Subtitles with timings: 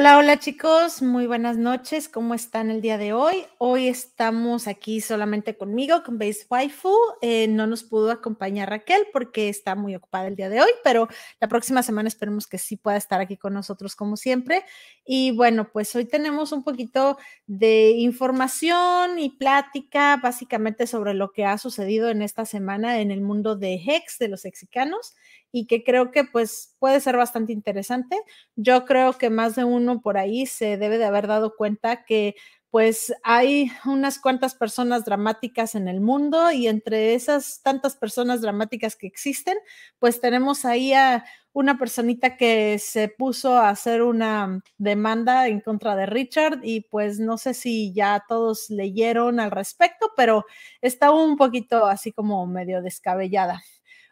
[0.00, 2.08] Hola, hola chicos, muy buenas noches.
[2.08, 3.46] ¿Cómo están el día de hoy?
[3.58, 6.94] Hoy estamos aquí solamente conmigo, con Base Waifu.
[7.20, 11.08] Eh, no nos pudo acompañar Raquel porque está muy ocupada el día de hoy, pero
[11.40, 14.64] la próxima semana esperemos que sí pueda estar aquí con nosotros como siempre.
[15.04, 21.44] Y bueno, pues hoy tenemos un poquito de información y plática básicamente sobre lo que
[21.44, 25.16] ha sucedido en esta semana en el mundo de Hex, de los mexicanos
[25.52, 28.16] y que creo que pues puede ser bastante interesante.
[28.56, 32.34] Yo creo que más de uno por ahí se debe de haber dado cuenta que
[32.70, 38.94] pues hay unas cuantas personas dramáticas en el mundo y entre esas tantas personas dramáticas
[38.94, 39.56] que existen,
[39.98, 45.96] pues tenemos ahí a una personita que se puso a hacer una demanda en contra
[45.96, 50.44] de Richard y pues no sé si ya todos leyeron al respecto, pero
[50.82, 53.62] está un poquito así como medio descabellada.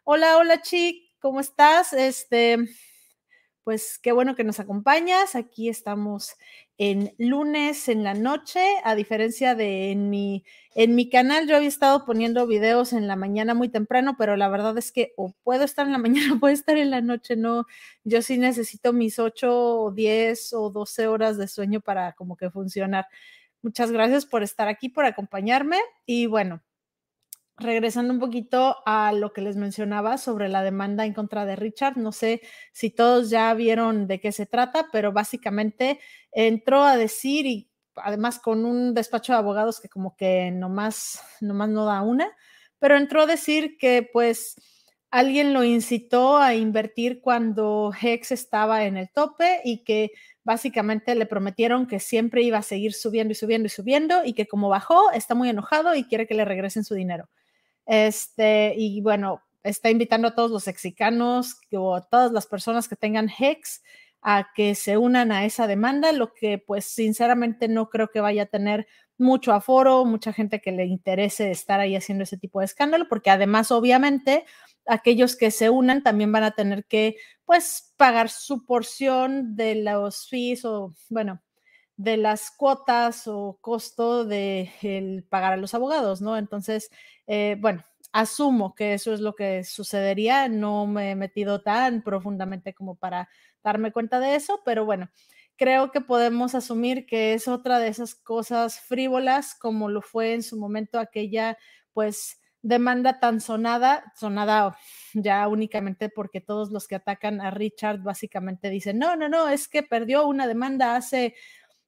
[0.05, 1.06] Hola, hola, Chic.
[1.27, 1.93] ¿Cómo estás?
[1.93, 2.57] Este,
[3.65, 5.35] pues qué bueno que nos acompañas.
[5.35, 6.37] Aquí estamos
[6.79, 10.45] en lunes en la noche, a diferencia de en mi,
[10.77, 14.49] en mi canal, yo había estado poniendo videos en la mañana muy temprano, pero la
[14.49, 17.35] verdad es que o puedo estar en la mañana o puedo estar en la noche,
[17.35, 17.67] no,
[18.05, 22.53] yo sí necesito mis 8 o 10 o 12 horas de sueño para como que
[22.53, 23.09] funcionar.
[23.63, 26.63] Muchas gracias por estar aquí, por acompañarme y bueno,
[27.59, 31.97] regresando un poquito a lo que les mencionaba sobre la demanda en contra de Richard,
[31.97, 35.99] no sé si todos ya vieron de qué se trata, pero básicamente
[36.33, 41.71] entró a decir y además con un despacho de abogados que como que nomás, nomás
[41.71, 42.31] no da una,
[42.79, 44.57] pero entró a decir que pues
[45.11, 50.11] alguien lo incitó a invertir cuando Hex estaba en el tope y que
[50.45, 54.47] básicamente le prometieron que siempre iba a seguir subiendo y subiendo y subiendo y que
[54.47, 57.29] como bajó está muy enojado y quiere que le regresen su dinero.
[57.87, 62.97] Este, y bueno, está invitando a todos los mexicanos o a todas las personas que
[62.97, 63.83] tengan HEX
[64.23, 68.45] a que se unan a esa demanda, lo que pues sinceramente no creo que vaya
[68.45, 68.87] a tener
[69.19, 73.31] mucho aforo, mucha gente que le interese estar ahí haciendo ese tipo de escándalo, porque
[73.31, 74.45] además obviamente
[74.87, 80.29] aquellos que se unan también van a tener que pues pagar su porción de los
[80.29, 81.41] fees o bueno,
[81.97, 86.37] de las cuotas o costo de el pagar a los abogados, ¿no?
[86.37, 86.91] Entonces,
[87.27, 90.49] eh, bueno, asumo que eso es lo que sucedería.
[90.49, 93.29] No me he metido tan profundamente como para
[93.65, 95.11] darme cuenta de eso, pero bueno,
[95.57, 100.43] creo que podemos asumir que es otra de esas cosas frívolas como lo fue en
[100.43, 101.59] su momento aquella,
[101.93, 104.77] pues, demanda tan sonada, sonada
[105.15, 109.69] ya únicamente porque todos los que atacan a Richard básicamente dicen, no, no, no, es
[109.69, 111.35] que perdió una demanda hace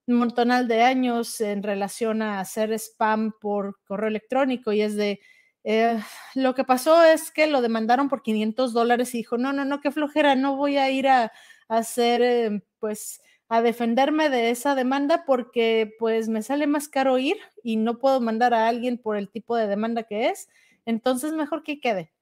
[0.09, 5.21] montonal de años en relación a hacer spam por correo electrónico y es de,
[5.65, 6.01] eh,
[6.35, 9.81] lo que pasó es que lo demandaron por 500 dólares y dijo, no, no, no,
[9.81, 11.33] qué flojera, no voy a ir a,
[11.69, 17.37] hacer, eh, pues, a defenderme de esa demanda porque pues me sale más caro ir
[17.63, 20.49] y no puedo mandar a alguien por el tipo de demanda que es,
[20.87, 22.13] entonces mejor que quede.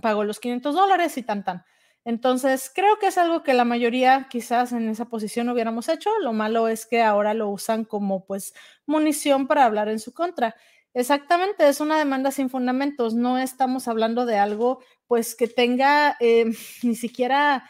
[0.00, 1.64] Pago los 500 dólares y tan tan.
[2.04, 6.10] Entonces, creo que es algo que la mayoría quizás en esa posición hubiéramos hecho.
[6.22, 8.54] Lo malo es que ahora lo usan como pues
[8.86, 10.56] munición para hablar en su contra.
[10.94, 13.14] Exactamente, es una demanda sin fundamentos.
[13.14, 16.46] No estamos hablando de algo pues que tenga eh,
[16.82, 17.68] ni siquiera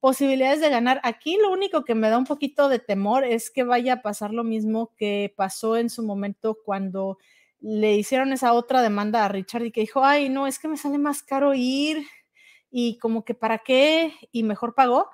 [0.00, 1.00] posibilidades de ganar.
[1.04, 4.32] Aquí lo único que me da un poquito de temor es que vaya a pasar
[4.32, 7.18] lo mismo que pasó en su momento cuando
[7.60, 10.76] le hicieron esa otra demanda a Richard y que dijo, ay, no, es que me
[10.76, 12.04] sale más caro ir
[12.70, 15.10] y como que para qué y mejor pagó.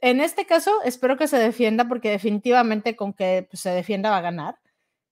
[0.00, 4.18] En este caso, espero que se defienda porque definitivamente con que pues, se defienda va
[4.18, 4.58] a ganar.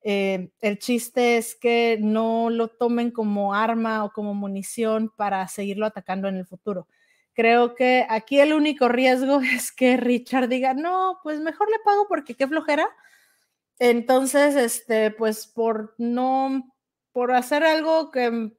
[0.02, 5.87] Eh, el chiste es que no lo tomen como arma o como munición para seguirlo
[5.87, 6.88] atacando en el futuro.
[7.35, 12.06] Creo que aquí el único riesgo es que Richard diga, no, pues mejor le pago
[12.08, 12.88] porque qué flojera.
[13.79, 16.75] Entonces, este, pues por no,
[17.12, 18.52] por hacer algo que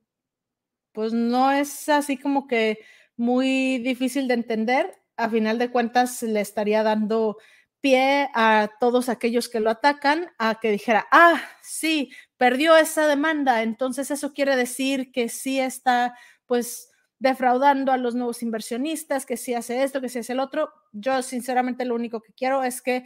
[0.94, 2.80] pues no es así como que
[3.20, 4.96] muy difícil de entender.
[5.18, 7.38] A final de cuentas, le estaría dando
[7.82, 13.62] pie a todos aquellos que lo atacan a que dijera, ah, sí, perdió esa demanda,
[13.64, 16.90] entonces eso quiere decir que sí está, pues,
[17.20, 20.72] defraudando a los nuevos inversionistas, que sí hace esto, que sí hace el otro.
[20.94, 23.04] Yo, sinceramente, lo único que quiero es que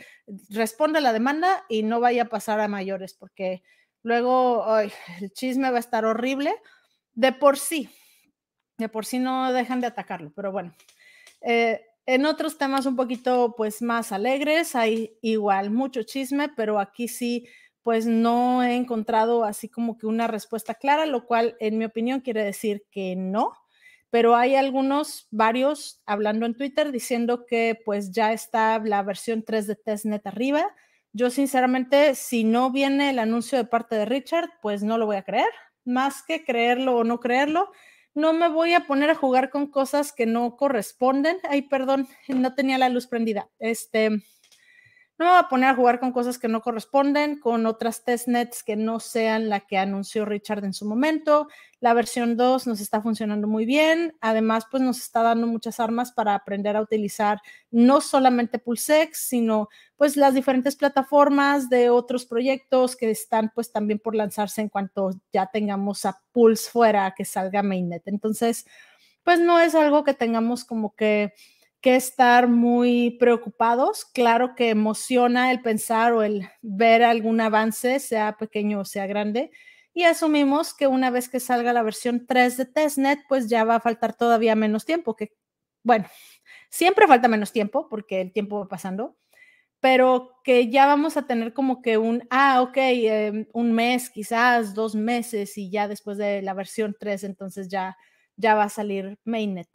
[0.49, 3.63] responda la demanda y no vaya a pasar a mayores, porque
[4.03, 4.91] luego el
[5.33, 6.53] chisme va a estar horrible.
[7.13, 7.89] De por sí,
[8.77, 10.73] de por sí no dejan de atacarlo, pero bueno.
[11.41, 17.07] Eh, en otros temas un poquito pues más alegres, hay igual mucho chisme, pero aquí
[17.07, 17.47] sí
[17.81, 22.21] pues no he encontrado así como que una respuesta clara, lo cual en mi opinión
[22.21, 23.53] quiere decir que no.
[24.09, 29.65] pero hay algunos, varios, hablando en Twitter diciendo que pues ya está la versión 3
[29.67, 30.63] de testnet arriba.
[31.13, 35.15] Yo sinceramente, si no viene el anuncio de parte de Richard, pues no lo voy
[35.15, 35.49] a creer.
[35.83, 37.71] Más que creerlo o no creerlo,
[38.15, 41.37] no me voy a poner a jugar con cosas que no corresponden.
[41.49, 43.49] Ay, perdón, no tenía la luz prendida.
[43.59, 44.23] Este,
[45.23, 48.63] no me voy a poner a jugar con cosas que no corresponden, con otras testnets
[48.63, 51.47] que no sean la que anunció Richard en su momento.
[51.79, 54.15] La versión 2 nos está funcionando muy bien.
[54.21, 57.41] Además, pues nos está dando muchas armas para aprender a utilizar
[57.71, 63.99] no solamente PulseX, sino pues las diferentes plataformas de otros proyectos que están pues también
[63.99, 68.07] por lanzarse en cuanto ya tengamos a Pulse fuera, que salga Mainnet.
[68.07, 68.65] Entonces,
[69.23, 71.33] pues no es algo que tengamos como que
[71.83, 74.05] que estar muy preocupados.
[74.05, 79.51] Claro que emociona el pensar o el ver algún avance, sea pequeño o sea grande.
[79.93, 83.75] Y asumimos que una vez que salga la versión 3 de testnet, pues ya va
[83.75, 85.33] a faltar todavía menos tiempo, que
[85.83, 86.05] bueno,
[86.69, 89.17] siempre falta menos tiempo porque el tiempo va pasando,
[89.81, 94.73] pero que ya vamos a tener como que un, ah, ok, em, un mes, quizás
[94.75, 97.97] dos meses y ya después de la versión 3, entonces ya,
[98.37, 99.72] ya va a salir mainnet.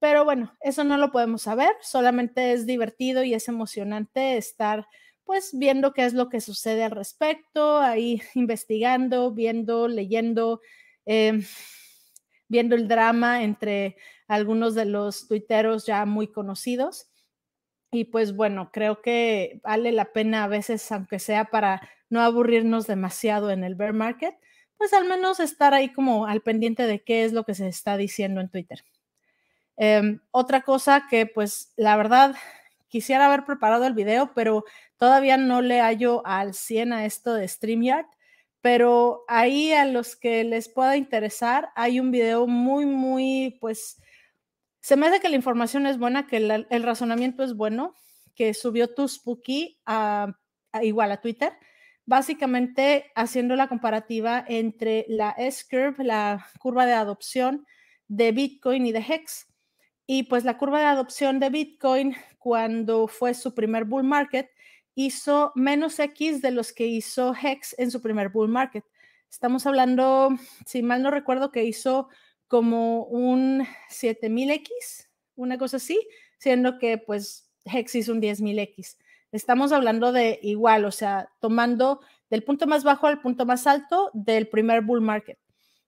[0.00, 4.86] Pero bueno, eso no lo podemos saber, solamente es divertido y es emocionante estar
[5.24, 10.60] pues viendo qué es lo que sucede al respecto, ahí investigando, viendo, leyendo,
[11.06, 11.44] em,
[12.48, 17.08] viendo el drama entre algunos de los tuiteros ya muy conocidos.
[17.92, 22.86] Y pues bueno, creo que vale la pena a veces, aunque sea para no aburrirnos
[22.86, 24.34] demasiado en el bear market,
[24.78, 27.96] pues al menos estar ahí como al pendiente de qué es lo que se está
[27.96, 28.82] diciendo en Twitter.
[29.82, 32.36] Em, otra cosa que pues la verdad
[32.88, 34.64] quisiera haber preparado el video, pero
[34.98, 38.04] todavía no le hallo al 100 a esto de StreamYard,
[38.60, 44.02] pero ahí a los que les pueda interesar hay un video muy, muy, pues,
[44.82, 47.94] se me hace que la información es buena, que el razonamiento es bueno,
[48.34, 50.34] que subió tu Spooky a,
[50.82, 51.54] igual a Twitter,
[52.04, 57.66] básicamente haciendo la comparativa entre la S-curve, la curva de adopción
[58.08, 59.49] de Bitcoin y de Hex.
[60.12, 64.50] Y pues la curva de adopción de Bitcoin cuando fue su primer bull market
[64.96, 68.84] hizo menos X de los que hizo Hex en su primer bull market.
[69.30, 70.30] Estamos hablando,
[70.66, 72.08] si mal no recuerdo, que hizo
[72.48, 76.04] como un 7000X, una cosa así,
[76.38, 78.96] siendo que pues Hex hizo un 10000X.
[79.30, 84.10] Estamos hablando de igual, o sea, tomando del punto más bajo al punto más alto
[84.12, 85.38] del primer bull market.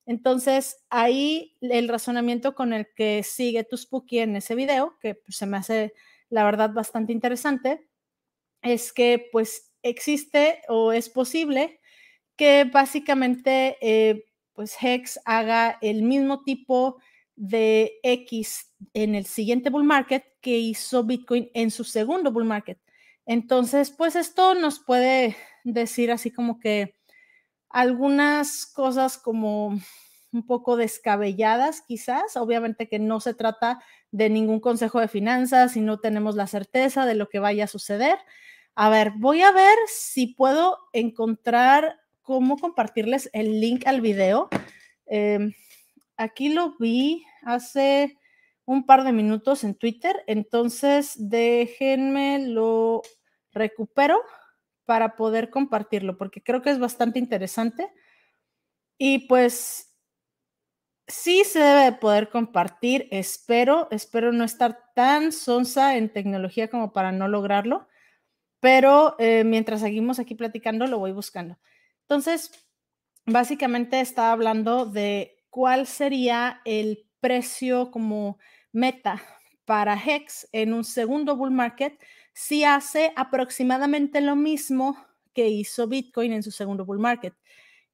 [0.07, 5.37] Entonces, ahí el razonamiento con el que sigue tu Spooky en ese video, que pues,
[5.37, 5.95] se me hace
[6.29, 7.89] la verdad bastante interesante,
[8.63, 11.81] es que pues existe o es posible
[12.37, 16.99] que básicamente eh, pues Hex haga el mismo tipo
[17.37, 22.79] de X en el siguiente bull market que hizo Bitcoin en su segundo bull market.
[23.27, 26.97] Entonces, pues esto nos puede decir así como que
[27.73, 29.79] algunas cosas como
[30.33, 32.37] un poco descabelladas quizás.
[32.37, 37.07] Obviamente que no se trata de ningún consejo de finanzas y no tenemos la certeza
[37.07, 38.19] de lo que vaya a suceder.
[38.75, 44.49] A ver, voy a ver si puedo encontrar cómo compartirles el link al video.
[45.07, 45.53] Em,
[46.17, 48.17] aquí lo vi hace
[48.65, 53.03] un par de minutos en Twitter, entonces déjenme lo
[53.53, 54.23] recupero
[54.85, 57.93] para poder compartirlo, porque creo que es bastante interesante.
[58.99, 59.93] Y pues
[61.07, 66.93] sí se debe de poder compartir, espero, espero no estar tan sonsa en tecnología como
[66.93, 67.89] para no lograrlo,
[68.61, 71.59] pero eh, mientras seguimos aquí platicando lo voy buscando.
[72.03, 72.53] Entonces,
[73.27, 78.39] básicamente estaba hablando de cuál sería el precio como
[78.73, 79.23] meta
[79.65, 81.99] para Hex en un segundo bull market
[82.33, 84.97] si hace aproximadamente lo mismo
[85.35, 87.35] que hizo Bitcoin en su segundo bull market.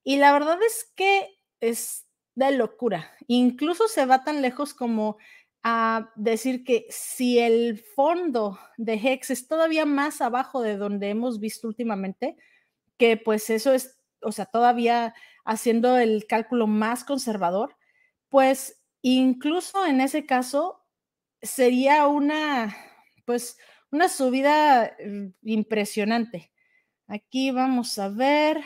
[0.04, 1.28] Y la verdad es que
[1.60, 3.12] es de locura.
[3.26, 5.18] Incluso se va tan lejos como
[5.62, 11.40] a decir que si el fondo de Hex es todavía más abajo de donde hemos
[11.40, 12.36] visto últimamente,
[12.96, 15.14] que pues eso es, o sea, todavía
[15.44, 17.76] haciendo el cálculo más conservador,
[18.28, 20.84] pues incluso en ese caso
[21.42, 22.76] sería una,
[23.24, 23.58] pues
[23.90, 26.52] una subida mm, impresionante.
[27.06, 28.62] Aquí vamos a ver.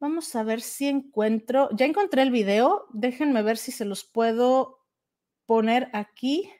[0.00, 1.68] Vamos a ver si encuentro.
[1.72, 2.86] Ya encontré el video.
[2.92, 4.78] Déjenme ver si se los puedo
[5.46, 6.50] poner aquí.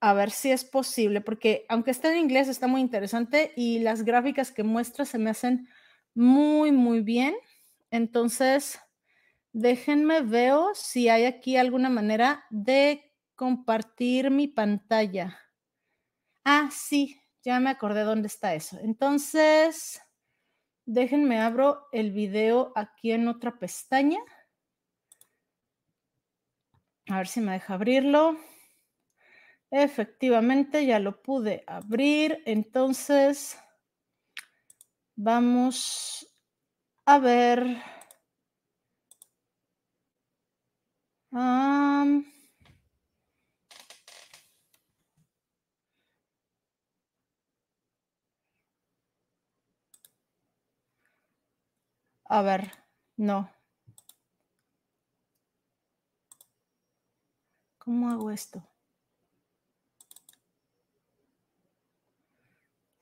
[0.00, 4.02] A ver si es posible, porque aunque esté en inglés, está muy interesante y las
[4.04, 5.66] gráficas que muestra se me hacen
[6.14, 7.34] muy, muy bien.
[7.90, 8.78] Entonces,
[9.54, 15.38] Déjenme veo si hay aquí alguna manera de compartir mi pantalla.
[16.44, 18.78] Ah, sí, ya me acordé dónde está eso.
[18.80, 20.00] Entonces,
[20.86, 24.18] déjenme abro el video aquí en otra pestaña.
[27.08, 28.36] A ver si me deja abrirlo.
[29.70, 32.42] Efectivamente, ya lo pude abrir.
[32.46, 33.58] Entonces,
[35.16, 36.26] vamos
[37.06, 37.82] a ver.
[52.26, 52.70] A ver,
[53.16, 53.50] no.
[57.78, 58.62] ¿Cómo hago esto?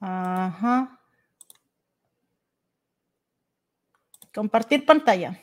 [0.01, 0.99] Ajá.
[4.35, 5.39] Compartir pantalla.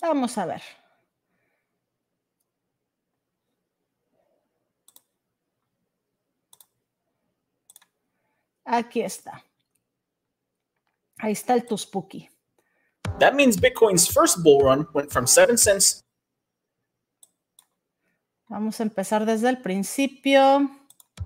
[0.00, 0.62] Vamos a ver.
[8.64, 9.42] Aquí está.
[11.24, 12.28] Ahí está el Tuspuki.
[13.18, 16.02] That means Bitcoin's first bull run went from 7 cents.
[18.50, 20.68] Vamos a empezar desde el principio.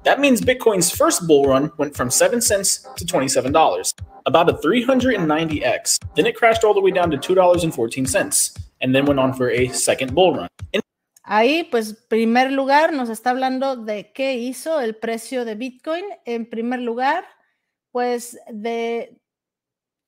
[0.04, 3.92] That means Bitcoin's first bull run went from 7 cents to $27,
[4.24, 5.98] about a 390x.
[6.14, 9.66] Then it crashed all the way down to $2.14 and then went on for a
[9.70, 10.48] second bull run.
[10.72, 10.80] In
[11.24, 16.04] Ahí, pues, primer lugar, nos está hablando de qué hizo el precio de Bitcoin.
[16.24, 17.24] En primer lugar,
[17.90, 19.17] pues, de,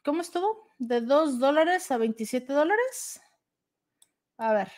[0.03, 0.71] ¿cómo estuvo?
[0.81, 3.21] de 2 dólares a 27 dólares.
[4.39, 4.73] A ver.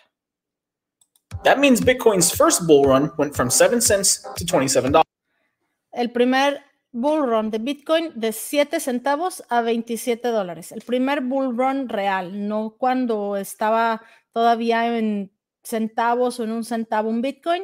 [1.45, 5.03] That means Bitcoin's first bull run went from 7 cents to $27.
[5.93, 6.61] El primer
[6.91, 10.73] bull run de Bitcoin de 7 centavos a 27 dólares.
[10.73, 14.03] El primer bull run real, no cuando estaba
[14.33, 17.63] todavía en centavos o en un centavo un Bitcoin.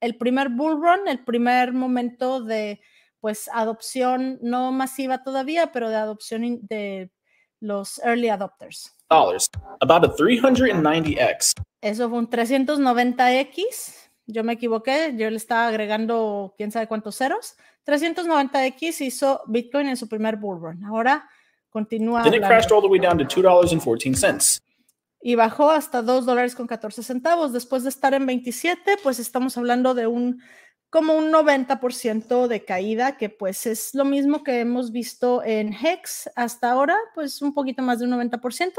[0.00, 2.80] El primer bull run, el primer momento de
[3.24, 7.10] pues adopción no masiva todavía, pero de adopción de
[7.58, 8.94] los early adopters.
[9.08, 9.48] Dollars,
[9.80, 11.54] about a 390x.
[11.80, 14.10] Eso fue un 390x.
[14.26, 17.56] Yo me equivoqué, yo le estaba agregando quién sabe cuántos ceros.
[17.86, 20.84] 390x hizo Bitcoin en su primer bull run.
[20.84, 21.26] Ahora
[21.70, 22.24] continúa.
[22.24, 24.60] Then it crashed all the way down to $2.14.
[25.22, 27.54] Y bajó hasta 2 dólares con 14 centavos.
[27.54, 30.42] Después de estar en 27, pues estamos hablando de un
[30.94, 36.30] como un 90% de caída, que pues es lo mismo que hemos visto en Hex
[36.36, 38.74] hasta ahora, pues un poquito más de un 90%,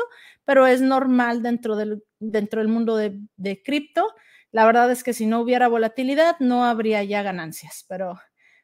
[0.45, 4.07] pero es normal dentro del, dentro del mundo de, de cripto.
[4.53, 8.17] La verdad es que si no hubiera volatilidad, no habría ya ganancias, pero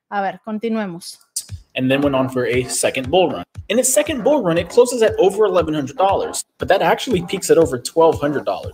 [0.08, 1.20] a ver, continuemos.
[1.76, 3.44] And then went on for a second bull run.
[3.68, 7.58] In its second bull run, it closes at over $1,100, but that actually peaks at
[7.58, 8.72] over $1,200.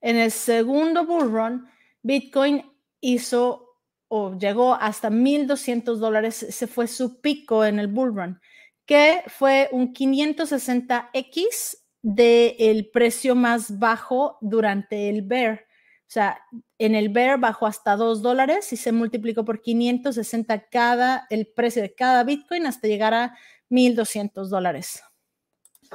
[0.00, 1.68] En el segundo bull run,
[2.02, 2.64] Bitcoin
[3.02, 3.67] hizo
[4.08, 8.40] o llegó hasta 1.200 dólares, se fue su pico en el bull run,
[8.86, 15.66] que fue un 560x del precio más bajo durante el bear.
[16.08, 16.40] O sea,
[16.78, 21.82] en el bear bajó hasta 2 dólares y se multiplicó por 560 cada, el precio
[21.82, 23.36] de cada Bitcoin hasta llegar a
[23.68, 25.02] 1.200 dólares.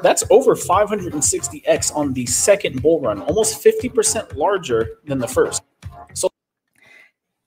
[0.02, 5.64] That's over 560x on the second bull run, almost 50% larger than the first.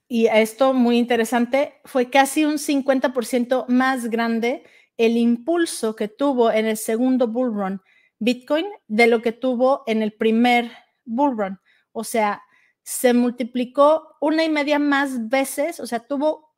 [0.09, 4.65] Y esto muy interesante, fue casi un 50% más grande
[4.97, 7.83] el impulso que tuvo en el segundo bull run
[8.19, 10.71] Bitcoin de lo que tuvo en el primer
[11.05, 11.61] bull run.
[11.93, 12.43] O sea,
[12.83, 16.55] se multiplicó una y media más veces, o sea, tuvo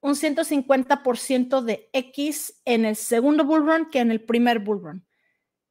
[0.00, 5.06] un 150% de X en el segundo bull run que en el primer bull run.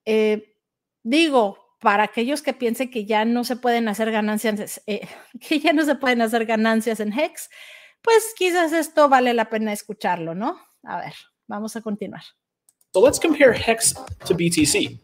[0.06, 0.56] Eh,
[1.04, 5.08] digo, para aquellos que piensen que ya no se pueden hacer ganancias, eh,
[5.48, 7.50] que ya no se pueden hacer ganancias en Hex,
[8.02, 10.60] pues quizás esto vale la pena escucharlo, ¿no?
[10.84, 11.14] A ver,
[11.48, 12.24] vamos a continuar.
[12.94, 13.94] So let's compare Hex
[14.26, 14.98] to BTC.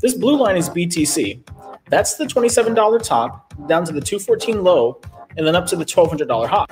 [0.00, 1.44] This blue line is BTC.
[1.88, 5.00] That's the $27 top, down to the 214 low,
[5.36, 6.66] and then up to the $1,200 high.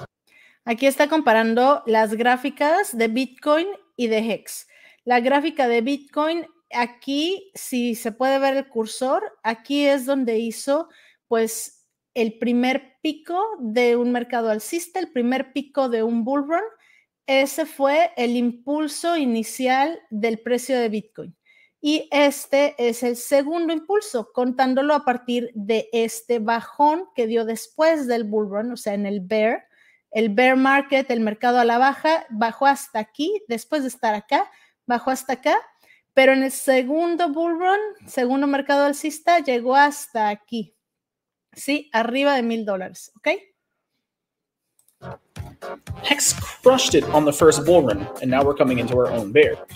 [0.64, 3.66] Aquí está comparando las gráficas de Bitcoin
[3.96, 4.66] y de Hex.
[5.04, 10.88] La gráfica de Bitcoin aquí, si se puede ver el cursor, aquí es donde hizo
[11.28, 16.62] pues el primer pico de un mercado alcista, el primer pico de un bull run.
[17.26, 21.36] Ese fue el impulso inicial del precio de Bitcoin.
[21.80, 28.06] Y este es el segundo impulso, contándolo a partir de este bajón que dio después
[28.06, 29.64] del bull run, o sea, en el bear.
[30.10, 34.50] El bear market, el mercado a la baja, bajó hasta aquí, después de estar acá,
[34.86, 35.56] bajó hasta acá
[36.14, 40.74] Pero en el segundo bull run, segundo mercado alcista, llegó hasta aquí.
[41.52, 43.28] Sí, arriba de mil dólares, ¿ok?
[46.08, 49.32] Hex crushed it on the first bull run, and now we're coming into our own
[49.32, 49.66] bear.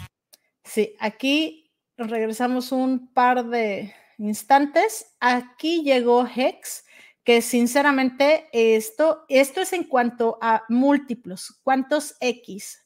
[0.64, 5.14] Sí, aquí regresamos un par de instantes.
[5.20, 6.84] Aquí llegó Hex,
[7.22, 12.84] que sinceramente esto, esto es en cuanto a múltiplos, cuántos X.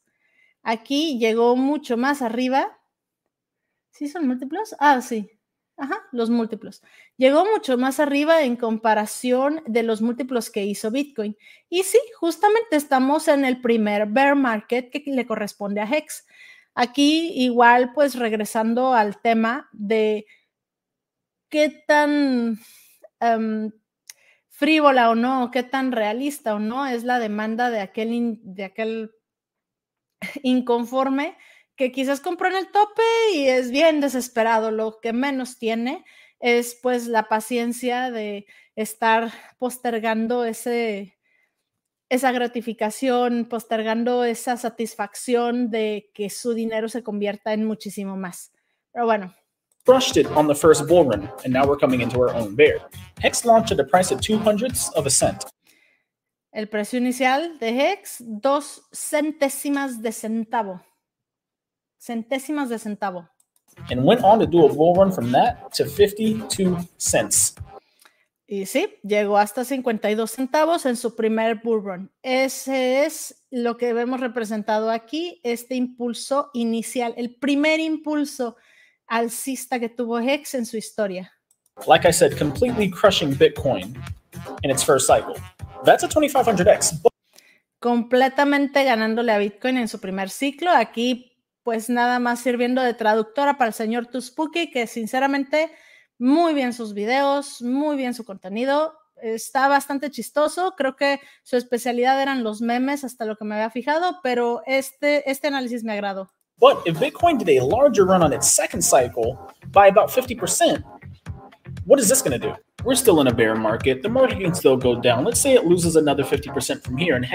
[0.63, 2.78] Aquí llegó mucho más arriba.
[3.99, 4.77] ¿Sí son múltiplos?
[4.79, 5.29] Ah, sí.
[5.77, 6.85] Ajá, los múltiplos.
[7.17, 11.37] Llegó mucho más arriba en comparación de los múltiplos que hizo Bitcoin.
[11.69, 16.27] Y sí, justamente estamos en el primer bear market que le corresponde a Hex.
[16.77, 20.27] Aquí igual, pues regresando al tema de
[21.49, 22.57] qué tan
[23.19, 23.73] em,
[24.49, 29.11] frívola o no, qué tan realista o no es la demanda de aquel, de aquel
[30.45, 31.37] inconforme
[31.79, 34.73] que quizás compró en el tope y es bien desesperado.
[34.73, 36.05] Lo que menos tiene
[36.41, 41.17] es pues la paciencia de estar postergando ese,
[42.09, 48.51] esa gratificación, postergando esa satisfacción de que su dinero se convierta en muchísimo más.
[48.93, 49.33] Pero bueno.
[49.87, 52.81] Brushed it on the first bull run, and now we're coming into our own bear.
[53.23, 55.45] Hex launched at a price of two hundredths of a cent.
[56.53, 60.83] El precio inicial de Hex, dos centésimas de centavo.
[61.99, 63.29] Centésimas de centavo.
[63.91, 67.55] And went on to do a bull run from that to 52 cents.
[68.51, 72.11] Y sí, llegó hasta 52 centavos en su primer bull run.
[72.23, 78.57] Ese es lo que vemos representado aquí, este impulso inicial, el primer impulso
[79.07, 81.31] alcista que tuvo Hex en su historia.
[81.87, 83.95] Like I said, completely crushing Bitcoin
[84.63, 85.35] in its first cycle.
[85.85, 87.03] That's a 2500x.
[87.81, 90.71] Completamente ganándole a Bitcoin en su primer ciclo.
[90.71, 91.38] Aquí,
[91.69, 95.71] pues nada más sirviendo de traductora para el señor Tuspuki, que sinceramente
[96.19, 98.95] muy bien sus videos, muy bien su contenido.
[99.21, 100.73] Está bastante chistoso.
[100.79, 105.31] Creo que su especialidad eran los memes, hasta lo que me había fijado, pero este,
[105.31, 106.31] este análisis me agradó.
[106.59, 109.39] But if Bitcoin did a larger run on its second cycle
[109.71, 110.83] by about 50%,
[111.85, 112.55] what is this going to do?
[112.83, 114.01] We're still in a bear market.
[114.01, 115.23] The market can still go down.
[115.23, 117.15] Let's say it loses another 50% from here.
[117.15, 117.27] And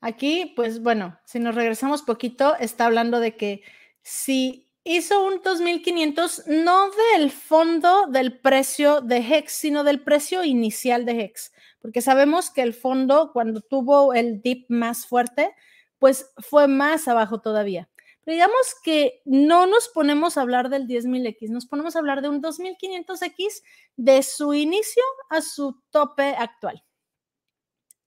[0.00, 3.62] Aquí, pues bueno, si nos regresamos poquito, está hablando de que
[4.02, 11.04] si hizo un 2500 no del fondo del precio de Hex, sino del precio inicial
[11.04, 15.54] de Hex, porque sabemos que el fondo cuando tuvo el dip más fuerte,
[15.98, 17.90] pues fue más abajo todavía.
[18.24, 22.28] Pero digamos que no nos ponemos a hablar del 10.000X, nos ponemos a hablar de
[22.28, 23.62] un 2500X
[23.96, 26.82] de su inicio a su tope actual.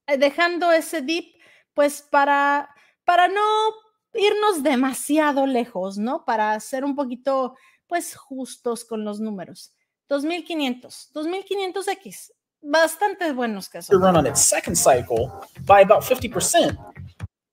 [0.06, 1.33] Eh, dejando ese dip,
[1.73, 2.69] pues para,
[3.03, 3.41] para no
[4.13, 6.25] irnos demasiado lejos, ¿no?
[6.25, 7.55] Para ser un poquito,
[7.88, 9.73] pues, justos con los números.
[10.09, 12.31] 2500, 2500X,
[12.62, 14.01] bastante buenos que son.
[14.01, 15.31] Run on its second cycle
[15.65, 16.77] by about 50%.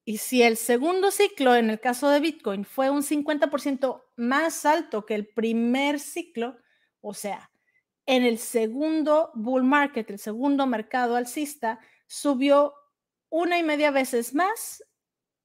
[0.04, 5.06] Y si el segundo ciclo, en el caso de Bitcoin, fue un 50% más alto
[5.06, 6.56] que el primer ciclo,
[7.00, 7.50] o sea,
[8.06, 11.78] en el segundo bull market, el segundo mercado alcista,
[12.09, 12.74] subió
[13.31, 14.85] una y media veces más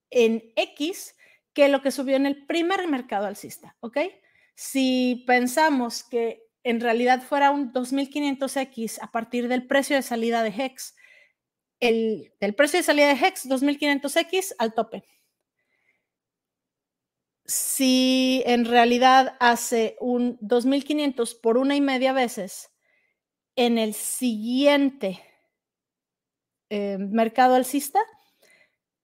[0.10, 1.16] en X
[1.54, 3.98] que lo que subió en el primer mercado alcista, ¿ok?
[4.56, 10.50] Si pensamos que en realidad fuera un 2500X a partir del precio de salida de
[10.50, 10.96] Hex,
[11.80, 15.04] el, del precio de salida de Hex 2500X al tope.
[17.46, 22.72] Si en realidad hace un 2500 por una y media veces
[23.56, 25.22] en el siguiente
[26.76, 28.02] eh, mercado alcista,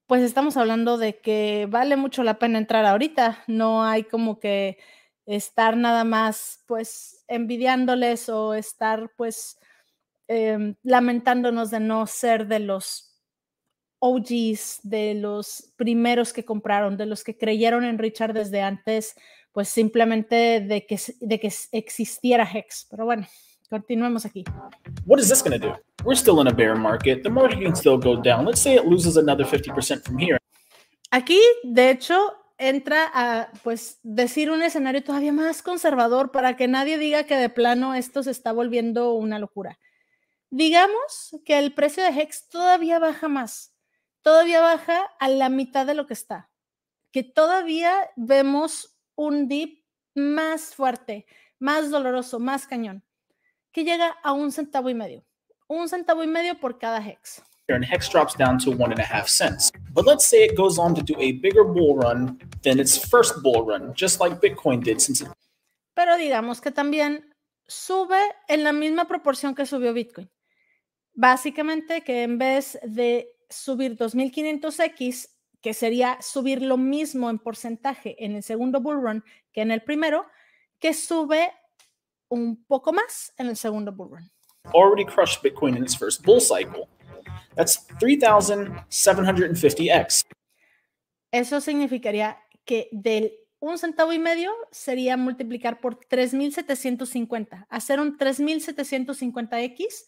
[0.06, 3.46] pues estamos hablando de que vale mucho la pena entrar ahorita.
[3.48, 4.78] No hay como que
[5.26, 9.58] estar nada más pues envidiándoles o estar pues
[10.28, 13.18] em, lamentándonos de no ser de los
[14.00, 19.16] OGs, de los primeros que compraron, de los que creyeron en Richard desde antes,
[19.54, 22.88] pues simplemente de que, de que existiera Hex.
[22.90, 23.28] Pero bueno,
[23.72, 24.44] continuemos aquí.
[25.06, 25.74] What is this going to do?
[26.04, 27.24] We're still in a bear market.
[27.24, 28.46] The market can still go down.
[28.46, 30.38] Let's say it loses another 50% from here.
[31.10, 32.18] Aquí, de hecho,
[32.58, 37.50] entra a pues decir un escenario todavía más conservador para que nadie diga que de
[37.50, 39.80] plano esto se está volviendo una locura.
[40.50, 43.74] Digamos que el precio de Hex todavía baja más,
[44.22, 46.50] todavía baja a la mitad de lo que está,
[47.12, 51.26] que todavía vemos un dip más fuerte,
[51.58, 53.04] más doloroso, más cañón,
[53.72, 55.24] que llega a un centavo y medio
[55.72, 57.42] un centavo y medio por cada hex.
[57.70, 59.72] and Hex drops down to one and a half cents.
[59.94, 63.42] But let's say it goes on to do a bigger bull run than its first
[63.42, 65.30] bull run, just like Bitcoin did since it
[65.94, 67.34] Pero digamos que también
[67.68, 70.30] sube en la misma proporción que subió Bitcoin.
[71.14, 75.30] Básicamente que en vez de subir 2500X,
[75.62, 79.82] que sería subir lo mismo en porcentaje en el segundo bull run que en el
[79.82, 80.26] primero,
[80.80, 81.54] que sube
[82.32, 84.32] un poco más en el segundo bull run.
[84.74, 86.88] already crushed Bitcoin in its first bull cycle.
[87.56, 90.26] That's 3,750x.
[91.32, 100.06] Eso significaría que del un centavo y medio sería multiplicar por 3.750, hacer un 3.750x.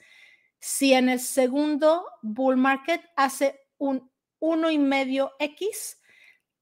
[0.59, 6.01] Si en el segundo bull market hace un uno y medio x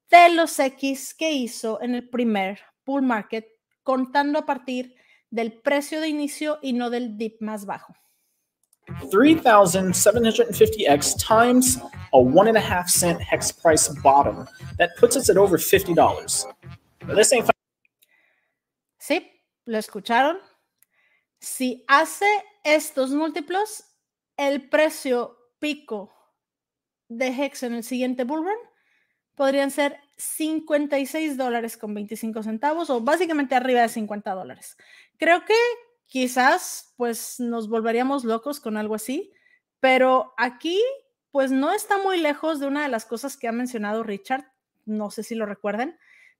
[0.09, 3.47] de los x que hizo en el primer bull market,
[3.83, 4.95] contando a partir
[5.31, 7.95] del precio de inicio y no del dip más bajo.
[9.11, 11.79] 3,750x times
[12.13, 14.47] a one and a half cent hex price bottom.
[14.77, 15.95] That puts us at over $50.
[17.07, 17.49] Now, this ain't
[18.99, 19.31] Sí,
[19.65, 20.37] lo escucharon.
[21.39, 22.27] Si hace
[22.63, 23.83] estos múltiplos,
[24.37, 26.11] el precio pico
[27.07, 28.57] de Hex en el siguiente bull run
[29.35, 34.77] podrían ser 56 dólares con 25 centavos o básicamente arriba de 50 dólares.
[35.17, 35.55] Creo que
[36.05, 39.31] quizás pues nos volveríamos locos con algo así,
[39.79, 40.79] pero aquí
[41.31, 44.45] pues no está muy lejos de una de las cosas que ha mencionado Richard,
[44.85, 45.97] no sé si lo recuerden,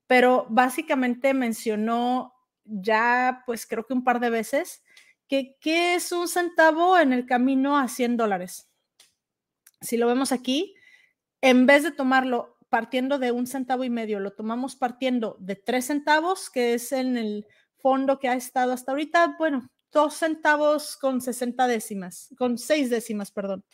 [0.07, 2.33] pero básicamente mencionó
[2.65, 4.83] ya pues creo que un par de veces
[5.27, 8.69] que qué es un centavo en el camino a 100 dólares.
[9.79, 10.75] Si lo vemos aquí,
[11.39, 15.87] en vez de tomarlo partiendo de un centavo y medio, lo tomamos partiendo de tres
[15.87, 21.19] centavos, que es en el fondo que ha estado hasta ahorita, bueno, dos centavos con
[21.19, 23.65] 60 décimas, con seis décimas, perdón.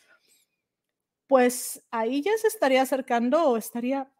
[1.27, 4.11] Pues ahí ya se estaría acercando o estaría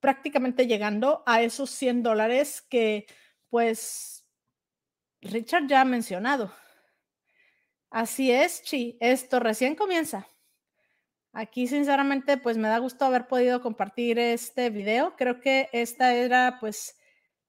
[0.00, 3.04] prácticamente llegando a esos 100 dólares que
[3.50, 4.24] pues
[5.20, 6.50] Richard ya ha mencionado.
[7.90, 10.26] Así es, Chi, esto recién comienza.
[11.36, 15.14] Aquí, sinceramente, pues me da gusto haber podido compartir este video.
[15.16, 16.96] Creo que esta era, pues,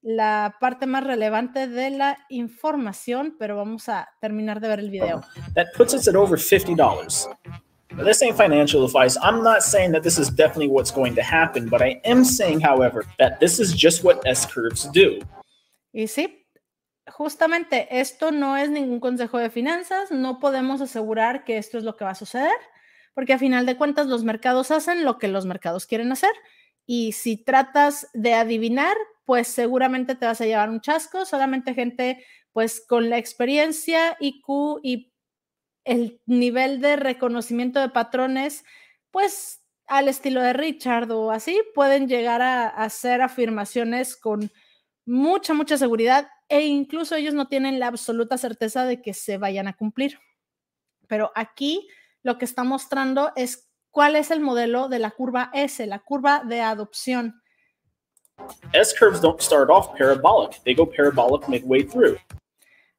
[0.02, 5.21] la parte más relevante de la información, pero vamos a terminar de ver el video.
[5.54, 7.28] That puts us at over $50.
[7.91, 9.17] Now, this ain't financial advice.
[9.21, 12.62] I'm not saying that this is definitely what's going to happen, but I am saying,
[12.62, 15.19] however, that this is just what S curves do.
[15.93, 16.48] Y sí,
[17.08, 21.95] justamente esto no es ningún consejo de finanzas, no podemos asegurar que esto es lo
[21.95, 22.52] que va a suceder
[23.15, 26.32] porque a final de cuentas los mercados hacen lo que los mercados quieren hacer.
[26.86, 32.23] Y si tratas de adivinar, pues seguramente te vas a llevar un chasco, solamente gente
[32.51, 35.12] pues con la experiencia, IQ y
[35.86, 38.63] el nivel de reconocimiento de patrones,
[39.12, 44.51] pues al estilo de Richard o así, pueden llegar a, hacer afirmaciones con
[45.06, 49.67] mucha, mucha seguridad e incluso ellos no tienen la absoluta certeza de que se vayan
[49.67, 50.19] a cumplir.
[51.08, 51.88] Pero aquí
[52.26, 56.44] lo que está mostrando es cuál es el modelo de la curva S, la curva
[56.44, 57.40] de adopción.
[58.74, 62.18] S curves don't start off parabolic, they go parabolic midway through.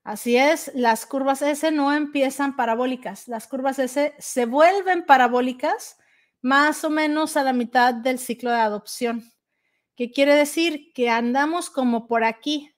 [0.05, 5.99] Así es, las curvas S no empiezan parabólicas, las curvas S se vuelven parabólicas
[6.41, 9.25] más o menos a la mitad del ciclo de adopción.
[9.97, 10.93] ¿Qué quiere decir?
[10.95, 12.73] Que andamos como por aquí.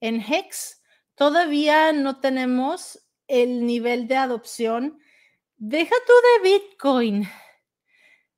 [0.00, 0.80] En Hex
[1.16, 5.01] todavía no tenemos el nivel de adopción
[5.64, 7.28] Deja tú de Bitcoin,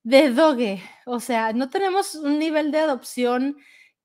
[0.03, 0.83] de Doge.
[1.07, 3.57] O sea, no tenemos un nivel de adopción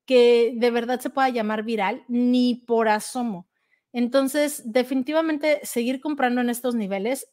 [0.06, 3.50] que de verdad se pueda llamar viral, ni por asomo.
[3.92, 7.28] Entonces, definitivamente seguir comprando en estos niveles,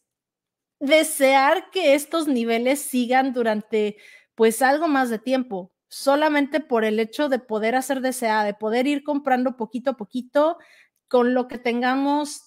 [0.80, 3.96] desear que estos niveles sigan durante
[4.34, 8.88] pues algo más de tiempo, solamente por el hecho de poder hacer DCA, de poder
[8.88, 10.58] ir comprando poquito a poquito
[11.06, 12.45] con lo que tengamos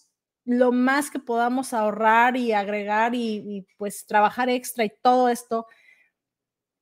[0.49, 5.67] lo más que podamos ahorrar y agregar y, pues trabajar extra y todo esto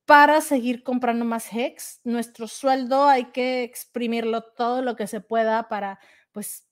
[0.06, 2.00] para seguir comprando más Hex.
[2.06, 6.00] Nuestro sueldo hay que exprimirlo todo lo que se pueda para,
[6.32, 6.66] pues,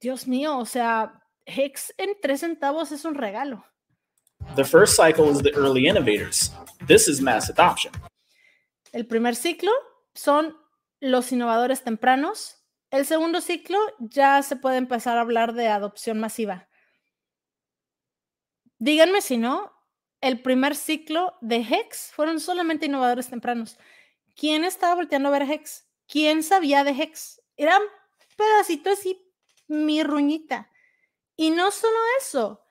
[0.00, 3.64] Dios mío, o sea, Hex en tres centavos es un regalo.
[4.54, 6.52] The first cycle is the early innovators.
[6.86, 7.92] This is mass adoption.
[8.92, 9.72] El primer ciclo
[10.14, 10.56] son
[11.00, 12.57] los innovadores tempranos
[12.90, 16.68] el segundo ciclo ya se puede empezar a hablar de adopción masiva.
[18.78, 19.72] Díganme si no,
[20.20, 23.78] el primer ciclo de Hex fueron solamente innovadores tempranos.
[24.36, 25.86] ¿Quién estaba volteando a ver Hex?
[26.06, 27.42] ¿Quién sabía de Hex?
[27.56, 27.82] Eran
[28.36, 29.20] pedacitos y
[29.66, 30.70] mi ruñita.
[31.36, 32.64] Y no solo eso,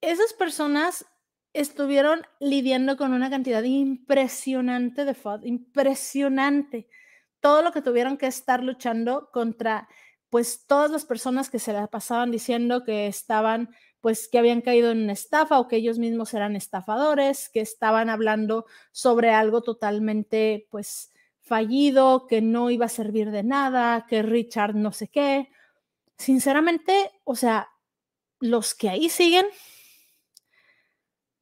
[0.00, 1.06] esas personas
[1.52, 6.88] estuvieron lidiando con una cantidad impresionante de FOD, impresionante.
[7.40, 9.88] Todo lo que tuvieron que estar luchando contra,
[10.30, 13.70] pues, todas las personas que se la pasaban diciendo que estaban,
[14.00, 18.10] pues, que habían caído en una estafa o que ellos mismos eran estafadores, que estaban
[18.10, 24.74] hablando sobre algo totalmente, pues, fallido, que no iba a servir de nada, que Richard
[24.74, 25.48] no sé qué.
[26.18, 27.70] Sinceramente, o sea,
[28.40, 29.46] los que ahí siguen,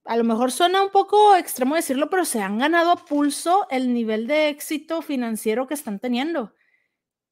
[0.07, 3.92] a lo mejor suena un poco extremo decirlo, pero se han ganado a pulso el
[3.92, 6.55] nivel de éxito financiero que están teniendo.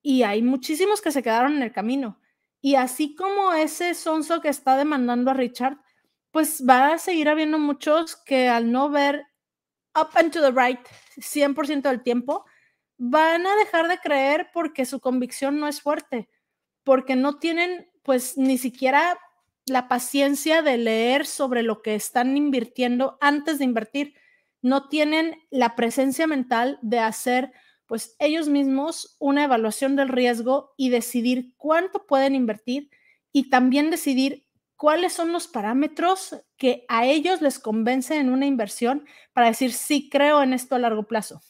[0.03, 2.21] Y hay muchísimos que se quedaron en el camino.
[2.61, 5.79] Y así como ese sonso que está demandando a Richard,
[6.31, 9.27] pues va a seguir habiendo muchos que al no ver
[9.95, 10.81] up and to the right
[11.17, 12.45] 100% del tiempo,
[12.97, 16.29] van a dejar de creer porque su convicción no es fuerte,
[16.83, 19.19] porque no tienen pues ni siquiera
[19.67, 24.15] la paciencia de leer sobre lo que están invirtiendo antes de invertir.
[24.63, 27.53] No tienen la presencia mental de hacer,
[27.87, 32.91] pues ellos mismos, una evaluación del riesgo y decidir cuánto pueden invertir
[33.33, 34.47] y también decidir
[34.77, 40.09] cuáles son los parámetros que a ellos les convence en una inversión para decir, sí,
[40.11, 41.41] creo en esto a largo plazo.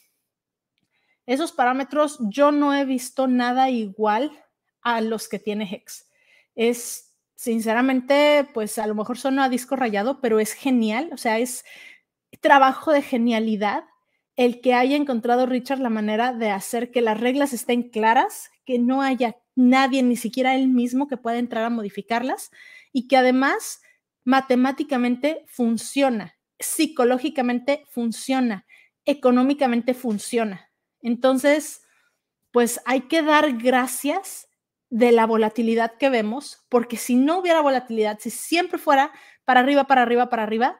[1.25, 4.31] Esos parámetros yo no he visto nada igual
[4.81, 6.09] a los que tiene Hex.
[6.53, 7.04] Es
[7.35, 11.63] sinceramente, pues a lo mejor suena a disco rayado, pero es genial, o sea, es
[12.41, 13.85] trabajo de genialidad
[14.35, 18.79] el que haya encontrado Richard la manera de hacer que las reglas estén claras, que
[18.79, 22.51] no haya nadie, ni siquiera él mismo, que pueda entrar a modificarlas
[22.91, 23.81] y que además
[24.25, 28.65] matemáticamente funciona, psicológicamente funciona,
[29.05, 30.69] económicamente funciona.
[31.01, 31.83] Entonces,
[32.51, 34.49] pues hay que dar gracias
[34.95, 39.11] de la volatilidad que vemos, porque si no hubiera volatilidad, si siempre fuera
[39.43, 40.79] para arriba, para arriba, para arriba,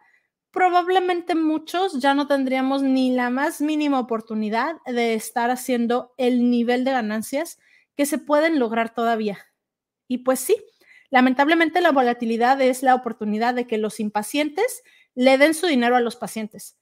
[0.51, 6.85] probablemente muchos ya no tendríamos ni la más mínima oportunidad de estar haciendo el nivel
[6.85, 7.59] de ganancias
[7.97, 9.37] que se pueden lograr todavía.
[10.07, 10.55] Y pues sí,
[11.09, 14.81] lamentablemente la volatilidad es la oportunidad de que los impacientes
[15.13, 16.77] le den su dinero a los pacientes.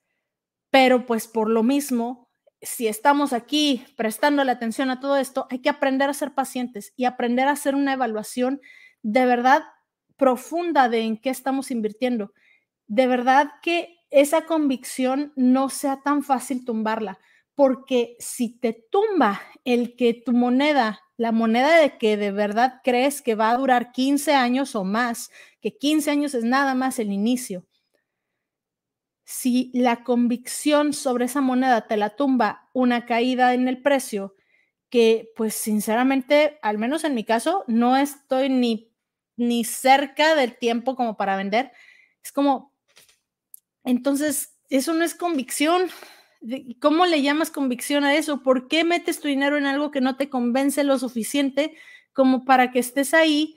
[0.69, 2.22] Pero pues por lo mismo,
[2.63, 6.93] si estamos aquí prestando la atención a todo esto, hay que aprender a ser pacientes
[6.95, 8.61] y aprender a hacer una evaluación
[9.01, 9.63] de verdad
[10.17, 12.33] profunda de en qué estamos invirtiendo.
[12.87, 17.19] De verdad que esa convicción no sea tan fácil tumbarla,
[17.55, 23.21] porque si te tumba el que tu moneda, la moneda de que de verdad crees
[23.21, 25.29] que va a durar 15 años o más,
[25.61, 27.65] que 15 años es nada más el inicio,
[29.25, 34.35] si la convicción sobre esa moneda te la tumba una caída en el precio,
[34.89, 38.91] que pues sinceramente, al menos en mi caso, no estoy ni,
[39.37, 41.71] ni cerca del tiempo como para vender,
[42.23, 42.73] es como,
[43.83, 45.89] entonces, eso no es convicción.
[46.79, 48.43] ¿Cómo le llamas convicción a eso?
[48.43, 51.75] ¿Por qué metes tu dinero en algo que no te convence lo suficiente
[52.13, 53.55] como para que estés ahí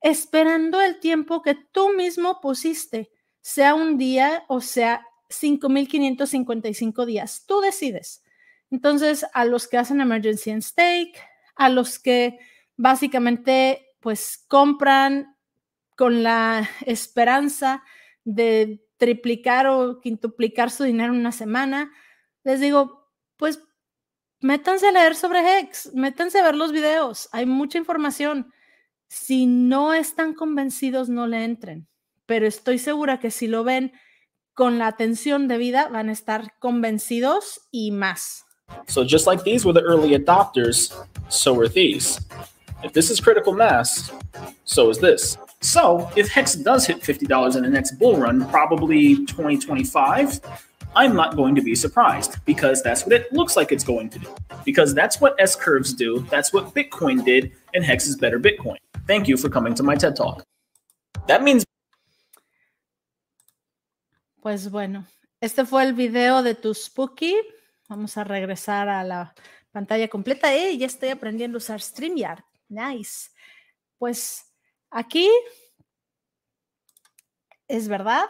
[0.00, 3.10] esperando el tiempo que tú mismo pusiste?
[3.44, 7.44] Sea un día o sea 5.555 días.
[7.46, 8.24] Tú decides.
[8.70, 11.20] Entonces, a los que hacen emergency and stake,
[11.54, 12.38] a los que
[12.76, 15.36] básicamente pues compran
[15.94, 17.84] con la esperanza
[18.24, 21.92] de triplicar o quintuplicar su dinero en una semana,
[22.44, 23.60] les digo, pues
[24.40, 28.50] métanse a leer sobre Hex, métanse a ver los videos, hay mucha información.
[29.06, 31.88] Si no están convencidos, no le entren
[32.26, 33.92] pero estoy segura que si lo ven
[34.54, 38.44] con la atención debida van a estar convencidos y más.
[38.86, 40.92] So just like these were the early adopters,
[41.28, 42.20] so are these.
[42.82, 44.12] If this is critical mass,
[44.64, 45.36] so is this.
[45.60, 50.40] So if Hex does hit $50 in the next bull run, probably 2025,
[50.96, 54.18] I'm not going to be surprised because that's what it looks like it's going to
[54.18, 54.28] do.
[54.64, 58.76] Because that's what S curves do, that's what Bitcoin did, and Hex is better Bitcoin.
[59.06, 60.44] Thank you for coming to my TED Talk.
[61.26, 61.64] That means
[64.44, 65.06] Pues bueno,
[65.40, 67.34] este fue el video de tu Spooky.
[67.88, 69.34] Vamos a regresar a la
[69.72, 70.54] pantalla completa.
[70.54, 70.76] ¡Eh!
[70.76, 72.44] Ya estoy aprendiendo a usar StreamYard.
[72.68, 73.30] Nice.
[73.96, 74.54] Pues
[74.90, 75.30] aquí
[77.68, 78.26] es verdad.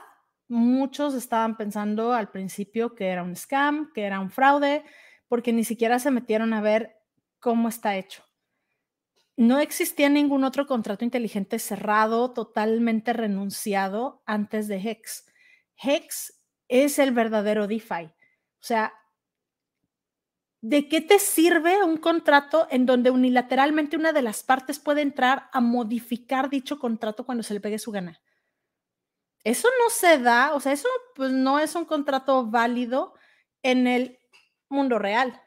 [0.46, 4.85] Muchos estaban pensando al principio que era un scam, que era un fraude,
[5.27, 6.94] porque ni siquiera se metieron a ver
[7.40, 8.22] cómo está hecho.
[9.37, 15.24] No existía ningún otro contrato inteligente cerrado, totalmente renunciado antes de Hex.
[15.77, 16.35] Hex
[16.69, 18.05] es el verdadero DeFi.
[18.05, 18.95] O sea,
[20.61, 25.49] ¿de qué te sirve un contrato en donde unilateralmente una de las partes puede entrar
[25.53, 28.21] a modificar dicho contrato cuando se le pegue su gana?
[29.45, 33.15] Eso no se da, o sea, eso pues no es un contrato válido
[33.63, 34.19] en el
[34.71, 35.43] mundo real.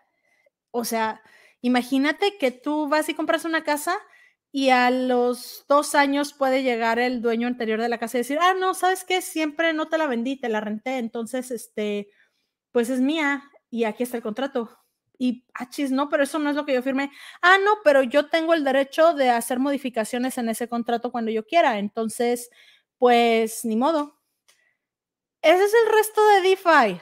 [0.69, 1.21] O sea,
[1.61, 3.97] imagínate que tú vas y compras una casa
[4.57, 8.39] y a los dos años puede llegar el dueño anterior de la casa y decir,
[8.41, 9.21] ah, no, ¿sabes qué?
[9.21, 12.09] Siempre no te la vendí, te la renté, entonces, este,
[12.71, 14.75] pues es mía y aquí está el contrato.
[15.19, 17.11] Y, ah, chis, no, pero eso no es lo que yo firmé.
[17.43, 21.45] Ah, no, pero yo tengo el derecho de hacer modificaciones en ese contrato cuando yo
[21.45, 21.77] quiera.
[21.77, 22.49] Entonces,
[22.97, 24.17] pues, ni modo.
[25.43, 27.01] Ese es el resto de DeFi.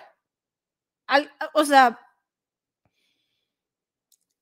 [1.54, 2.05] o sea,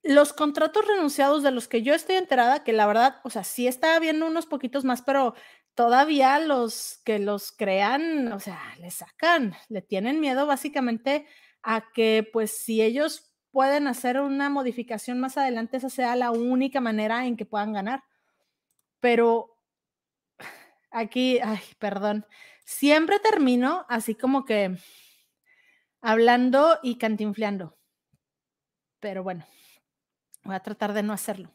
[0.03, 3.67] los contratos renunciados de los que yo estoy enterada, que la verdad, o sea, sí
[3.67, 5.33] está viendo unos poquitos más, pero
[5.75, 11.25] todavía los que los crean, o sea, le sacan, le tienen miedo básicamente
[11.63, 16.81] a que, pues, si ellos pueden hacer una modificación más adelante, esa sea la única
[16.81, 18.03] manera en que puedan ganar.
[18.99, 19.57] Pero
[20.91, 22.25] aquí, ay, perdón,
[22.65, 24.77] siempre termino así como que
[26.01, 27.77] hablando y cantinfleando.
[28.99, 29.45] Pero bueno.
[30.43, 31.53] Voy a tratar de no hacerlo.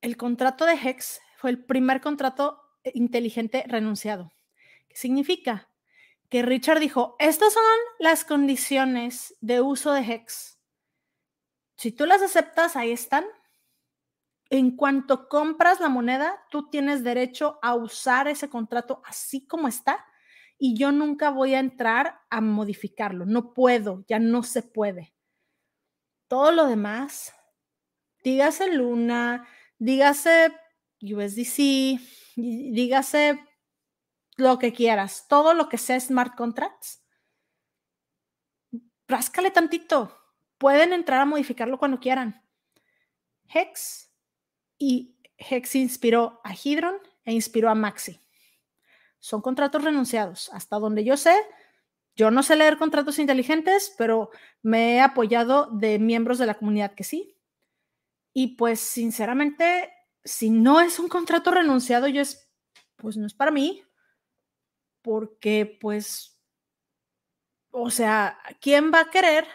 [0.00, 4.32] El contrato de Hex fue el primer contrato eh, inteligente renunciado.
[4.88, 5.68] ¿Qué significa?
[6.28, 7.62] Que Richard dijo, estas son
[7.98, 10.58] las condiciones de uso de Hex.
[11.76, 13.24] Si tú las aceptas, ahí están.
[14.50, 20.04] En cuanto compras la moneda, tú tienes derecho a usar ese contrato así como está
[20.58, 23.26] y yo nunca voy a entrar a modificarlo.
[23.26, 25.12] No puedo, ya no se puede.
[26.28, 27.34] Todo lo demás
[28.22, 29.46] dígase Luna,
[29.78, 30.52] dígase
[31.00, 32.00] USDC,
[32.36, 33.44] dígase
[34.36, 37.02] lo que quieras, todo lo que sea smart contracts,
[39.08, 40.18] ráscale tantito.
[40.58, 42.42] Pueden entrar a modificarlo cuando quieran.
[43.52, 44.10] Hex
[44.78, 48.20] y Hex inspiró a Hydron e inspiró a Maxi.
[49.18, 50.50] Son contratos renunciados.
[50.52, 51.36] Hasta donde yo sé,
[52.16, 54.30] yo no sé leer contratos inteligentes, pero
[54.62, 57.36] me he apoyado de miembros de la comunidad que sí.
[58.32, 59.92] Y pues sinceramente,
[60.24, 62.50] si no es un contrato renunciado, yo es,
[62.96, 63.82] pues no es para mí,
[65.02, 66.40] porque pues,
[67.70, 69.46] o sea, ¿quién va a querer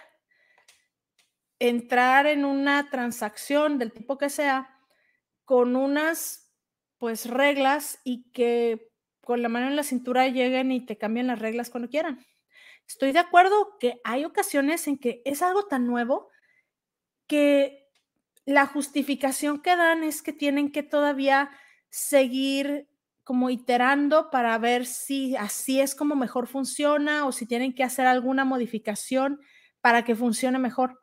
[1.59, 4.79] entrar en una transacción del tipo que sea
[5.45, 6.53] con unas
[6.99, 11.39] pues reglas y que con la mano en la cintura lleguen y te cambien las
[11.39, 12.23] reglas cuando quieran?
[12.87, 16.29] Estoy de acuerdo que hay ocasiones en que es algo tan nuevo
[17.27, 17.86] que
[18.47, 21.51] la justificación que dan es que tienen que todavía
[21.89, 22.87] seguir
[23.25, 28.07] como iterando para ver si así es como mejor funciona o si tienen que hacer
[28.07, 29.41] alguna modificación
[29.81, 30.97] para que funcione mejor.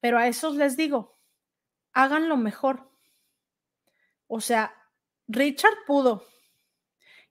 [0.00, 1.18] Pero a esos les digo,
[1.92, 2.90] háganlo mejor.
[4.26, 4.74] O sea,
[5.28, 6.24] Richard pudo.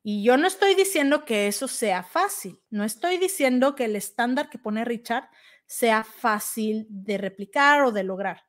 [0.03, 2.61] Y yo no estoy diciendo que eso sea fácil.
[2.69, 5.27] No estoy diciendo que el estándar que pone Richard
[5.65, 8.48] sea fácil de replicar o de lograr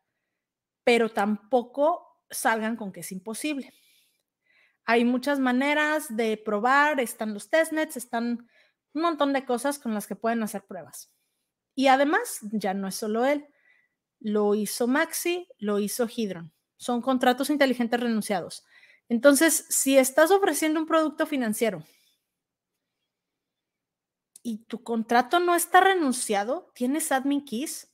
[0.84, 3.72] pero tampoco salgan con que es imposible.
[4.84, 8.48] Hay muchas maneras de probar, están los testnets, están
[8.92, 11.12] un montón de cosas con las que pueden hacer pruebas.
[11.74, 13.46] Y además, ya no es solo él,
[14.18, 16.52] lo hizo Maxi, lo hizo Hydron.
[16.76, 18.64] Son contratos inteligentes renunciados.
[19.08, 21.84] Entonces, si estás ofreciendo un producto financiero
[24.42, 27.89] y tu contrato no está renunciado, tienes admin keys,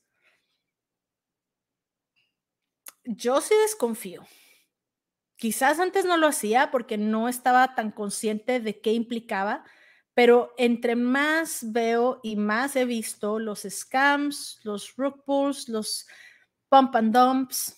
[3.07, 4.25] yo sí desconfío.
[5.35, 9.63] Quizás antes no lo hacía porque no estaba tan consciente de qué implicaba,
[10.13, 16.07] pero entre más veo y más he visto los scams, los rug pulls, los
[16.69, 17.77] pump and dumps,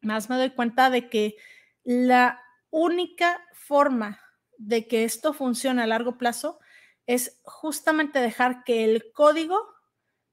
[0.00, 1.36] más me doy cuenta de que
[1.82, 2.40] la
[2.70, 4.20] única forma
[4.56, 6.60] de que esto funcione a largo plazo
[7.06, 9.60] es justamente dejar que el código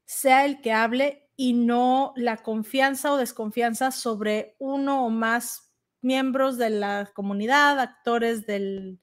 [0.06, 5.72] sea el que hable y no la confianza o desconfianza sobre uno o más
[6.02, 9.00] miembros de la comunidad, actores del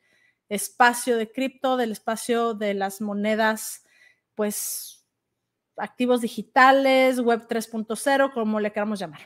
[0.48, 3.84] espacio de cripto, del espacio de las monedas,
[4.34, 5.06] pues
[5.76, 9.22] activos digitales, web 3.0, como le queramos llamar.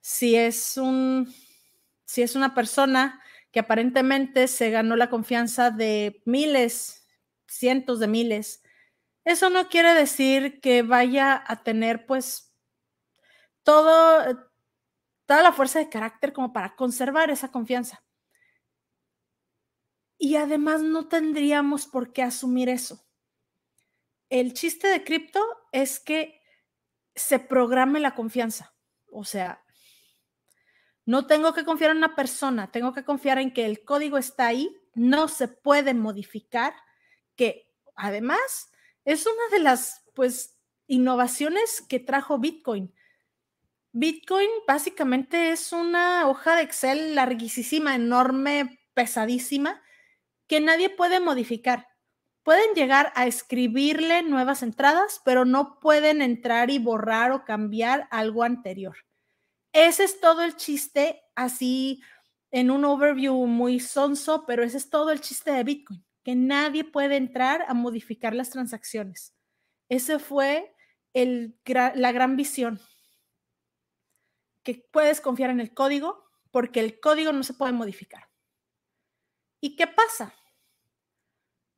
[0.00, 1.32] Si es un
[2.04, 7.06] si es una persona que aparentemente se ganó la confianza de miles,
[7.46, 8.63] cientos de miles
[9.24, 12.54] eso no quiere decir que vaya a tener pues
[13.62, 14.36] todo, eh,
[15.26, 18.04] toda la fuerza de carácter como para conservar esa confianza.
[20.18, 23.04] Y además no tendríamos por qué asumir eso.
[24.30, 25.40] El chiste de cripto
[25.72, 26.40] es que
[27.14, 28.74] se programe la confianza.
[29.10, 29.64] O sea,
[31.06, 34.46] no tengo que confiar en una persona, tengo que confiar en que el código está
[34.46, 36.74] ahí no se puede modificar,
[37.36, 38.70] que además
[39.04, 42.94] es una de las pues innovaciones que trajo Bitcoin.
[43.92, 49.82] Bitcoin básicamente es una hoja de Excel larguísima, enorme, pesadísima,
[50.46, 51.86] que nadie puede modificar.
[52.42, 58.42] Pueden llegar a escribirle nuevas entradas, pero no pueden entrar y borrar o cambiar algo
[58.42, 58.96] anterior.
[59.72, 62.02] Ese es todo el chiste, así
[62.50, 66.84] en un overview muy sonso, pero ese es todo el chiste de Bitcoin, que nadie
[66.84, 69.34] puede entrar a modificar las transacciones.
[69.88, 70.74] Ese fue
[71.12, 72.80] el, la gran visión,
[74.64, 78.28] que puedes confiar en el código porque el código no se puede modificar.
[79.60, 80.34] ¿Y qué pasa?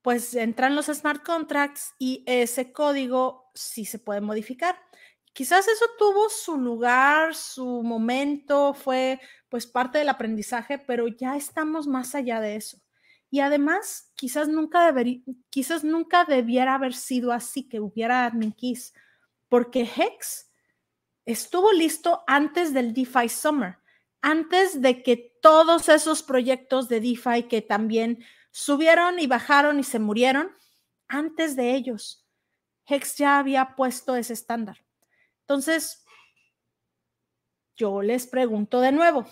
[0.02, 4.78] Pues entran los smart contracts y ese código sí se puede modificar.
[5.32, 11.86] Quizás eso tuvo su lugar, su momento, fue pues parte del aprendizaje, pero ya estamos
[11.86, 12.78] más allá de eso.
[13.30, 18.92] Y además, quizás nunca, debería, quizás nunca debiera haber sido así, que hubiera admin keys,
[19.48, 20.50] porque Hex
[21.24, 23.78] estuvo listo antes del DeFi Summer,
[24.22, 29.98] antes de que todos esos proyectos de DeFi que también subieron y bajaron y se
[29.98, 30.50] murieron,
[31.08, 32.26] antes de ellos,
[32.86, 34.84] Hex ya había puesto ese estándar.
[35.40, 36.04] Entonces,
[37.76, 39.26] yo les pregunto de nuevo,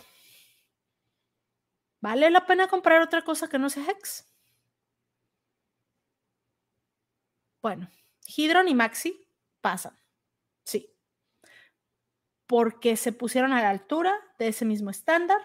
[2.00, 4.33] ¿vale la pena comprar otra cosa que no sea Hex?
[7.64, 7.88] Bueno,
[8.26, 9.26] Hydron y Maxi
[9.62, 9.98] pasan,
[10.64, 10.94] sí,
[12.46, 15.38] porque se pusieron a la altura de ese mismo estándar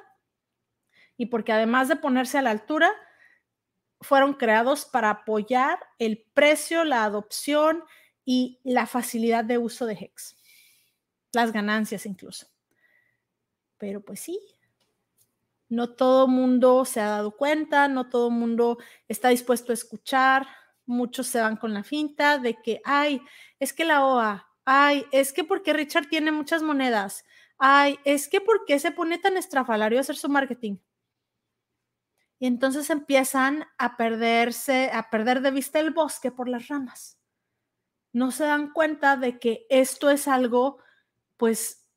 [1.15, 2.91] y porque además de ponerse a la altura,
[4.01, 7.85] fueron creados para apoyar el precio, la adopción
[8.25, 10.35] y la facilidad de uso de Hex
[11.31, 12.47] las ganancias incluso.
[13.77, 14.37] Pero pues sí,
[15.69, 20.47] no todo mundo se ha dado cuenta, no todo mundo está dispuesto a escuchar,
[20.89, 23.21] muchos se van con la finta de que, ay,
[23.59, 27.23] es que la OA, ay, es que porque Richard tiene muchas monedas,
[27.59, 30.77] ay, es que porque se pone tan estrafalario a hacer su marketing.
[32.39, 37.19] Y entonces empiezan a perderse, a perder de vista el bosque por las ramas.
[38.11, 40.79] No se dan cuenta de que esto es algo
[41.37, 41.87] pues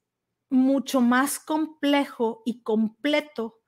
[0.51, 3.61] mucho más complejo y completo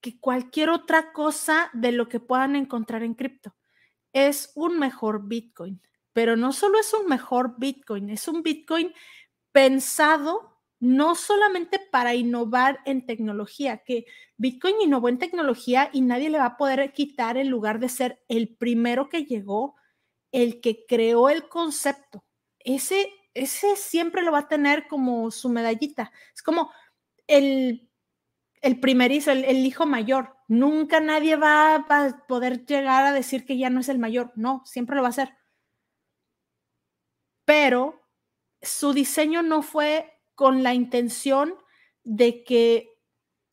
[0.00, 3.54] que cualquier otra cosa de lo que puedan encontrar en cripto.
[4.14, 5.82] Es un mejor Bitcoin,
[6.14, 8.94] pero no solo es un mejor Bitcoin, es un Bitcoin
[9.52, 14.06] pensado no solamente para innovar en tecnología, que
[14.38, 18.22] Bitcoin innovó en tecnología y nadie le va a poder quitar el lugar de ser
[18.28, 19.76] el primero que llegó,
[20.32, 22.24] el que creó el concepto.
[22.58, 26.12] Ese ese siempre lo va a tener como su medallita.
[26.34, 26.70] Es como
[27.26, 27.90] el,
[28.64, 30.36] el primerizo, el, el, hijo mayor.
[30.48, 34.32] Nunca nadie va a poder llegar a decir que ya no es el mayor.
[34.36, 35.36] No, siempre lo va a ser.
[37.44, 38.02] Pero
[38.62, 41.54] su diseño no fue con la intención
[42.04, 42.94] de que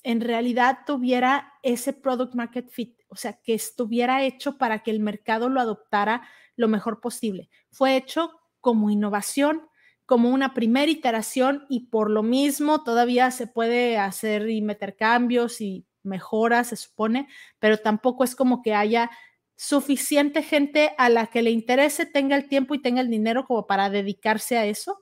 [0.03, 4.99] en realidad tuviera ese product market fit, o sea, que estuviera hecho para que el
[4.99, 7.49] mercado lo adoptara lo mejor posible.
[7.69, 8.31] Fue hecho
[8.61, 9.67] como innovación,
[10.11, 15.61] como una primera iteración y por lo mismo todavía se puede hacer y meter cambios
[15.61, 19.09] y mejoras, se supone, pero tampoco es como que haya
[19.55, 23.67] suficiente gente a la que le interese, tenga el tiempo y tenga el dinero como
[23.67, 24.99] para dedicarse a eso.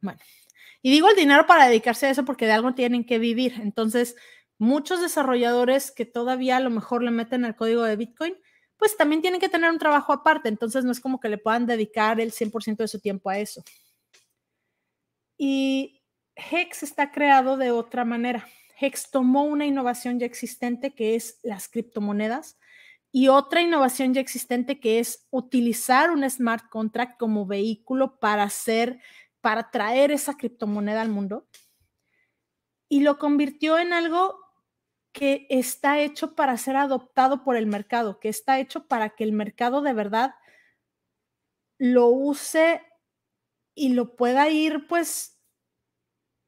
[0.00, 0.20] Bueno,
[0.80, 3.54] y digo el dinero para dedicarse a eso porque de algo tienen que vivir.
[3.60, 4.14] Entonces,
[4.58, 8.34] muchos desarrolladores que todavía a lo mejor le meten el código de Bitcoin,
[8.76, 10.48] pues también tienen que tener un trabajo aparte.
[10.48, 13.64] Entonces, no es como que le puedan dedicar el 100% de su tiempo a eso.
[15.42, 16.02] Y
[16.36, 18.46] Hex está creado de otra manera.
[18.78, 22.58] Hex tomó una innovación ya existente que es las criptomonedas
[23.10, 29.00] y otra innovación ya existente que es utilizar un smart contract como vehículo para hacer,
[29.40, 31.48] para traer esa criptomoneda al mundo
[32.90, 34.38] y lo convirtió en algo
[35.12, 39.32] que está hecho para ser adoptado por el mercado, que está hecho para que el
[39.32, 40.34] mercado de verdad
[41.78, 42.82] lo use
[43.74, 45.38] y lo pueda ir pues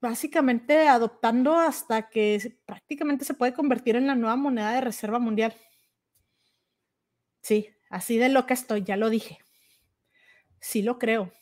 [0.01, 5.55] básicamente adoptando hasta que prácticamente se puede convertir en la nueva moneda de reserva mundial.
[7.41, 9.39] Sí, así de loca estoy, ya lo dije.
[10.61, 11.33] Sí lo creo.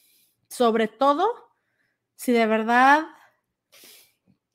[0.49, 1.51] Sobre todo
[2.17, 3.07] si de verdad,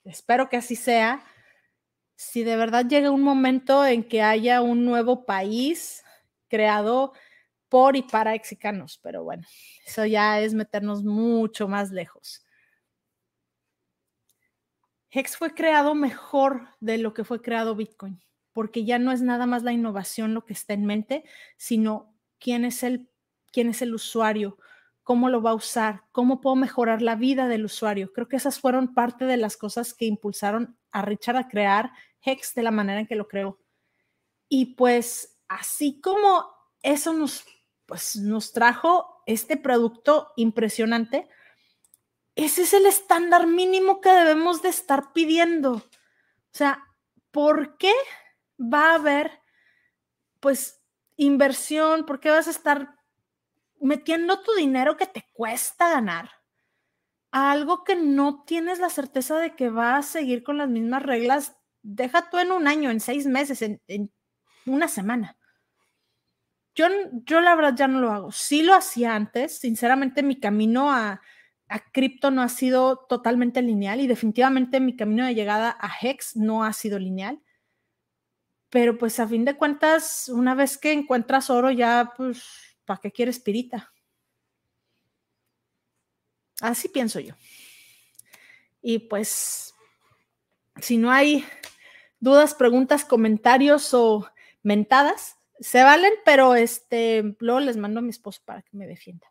[0.04, 1.24] espero que así sea,
[2.14, 6.04] si de verdad llega un momento en que haya un nuevo país
[6.48, 7.12] creado
[7.68, 9.46] por y para mexicanos, pero bueno,
[9.86, 12.44] eso ya es meternos mucho más lejos.
[15.10, 18.20] Hex fue creado mejor de lo que fue creado Bitcoin,
[18.52, 21.24] porque ya no es nada más la innovación lo que está en mente,
[21.56, 23.08] sino quién es el,
[23.52, 24.58] quién es el usuario,
[25.02, 28.12] cómo lo va a usar, cómo puedo mejorar la vida del usuario.
[28.12, 31.92] Creo que esas fueron parte de las cosas que impulsaron a Richard a crear
[32.22, 33.58] Hex de la manera en que lo creó.
[34.48, 36.46] Y pues así como
[36.82, 37.44] eso nos,
[37.86, 41.28] pues, nos trajo este producto impresionante,
[42.36, 45.72] ese es el estándar mínimo que debemos de estar pidiendo.
[45.72, 45.82] O
[46.52, 46.84] sea,
[47.30, 47.92] ¿por qué
[48.60, 49.40] va a haber,
[50.40, 50.82] pues,
[51.16, 52.04] inversión?
[52.04, 52.94] ¿Por qué vas a estar
[53.80, 56.30] metiendo tu dinero que te cuesta ganar
[57.30, 61.02] a algo que no tienes la certeza de que va a seguir con las mismas
[61.02, 61.56] reglas?
[61.82, 64.12] Deja tú en un año, en seis meses, en, en
[64.66, 65.35] una semana.
[66.76, 66.86] Yo,
[67.24, 68.30] yo la verdad ya no lo hago.
[68.30, 69.58] Sí lo hacía antes.
[69.58, 71.22] Sinceramente, mi camino a,
[71.68, 76.36] a cripto no ha sido totalmente lineal y definitivamente mi camino de llegada a Hex
[76.36, 77.42] no ha sido lineal.
[78.68, 82.44] Pero pues a fin de cuentas, una vez que encuentras oro, ya pues,
[82.84, 83.92] ¿para qué quieres pirita?
[86.60, 87.34] Así pienso yo.
[88.82, 89.74] Y pues,
[90.80, 91.44] si no hay
[92.20, 94.28] dudas, preguntas, comentarios o
[94.62, 99.30] mentadas, se valen, pero este, luego les mando a mi esposo para que me defienda.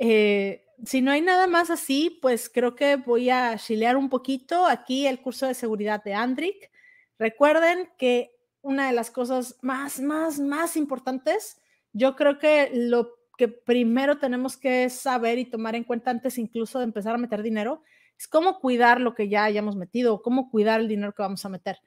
[0.00, 4.66] Eh, si no hay nada más así, pues creo que voy a chilear un poquito
[4.66, 6.70] aquí el curso de seguridad de Andric.
[7.18, 11.60] Recuerden que una de las cosas más, más, más importantes,
[11.92, 16.78] yo creo que lo que primero tenemos que saber y tomar en cuenta antes incluso
[16.78, 17.82] de empezar a meter dinero,
[18.18, 21.48] es cómo cuidar lo que ya hayamos metido, cómo cuidar el dinero que vamos a
[21.48, 21.78] meter.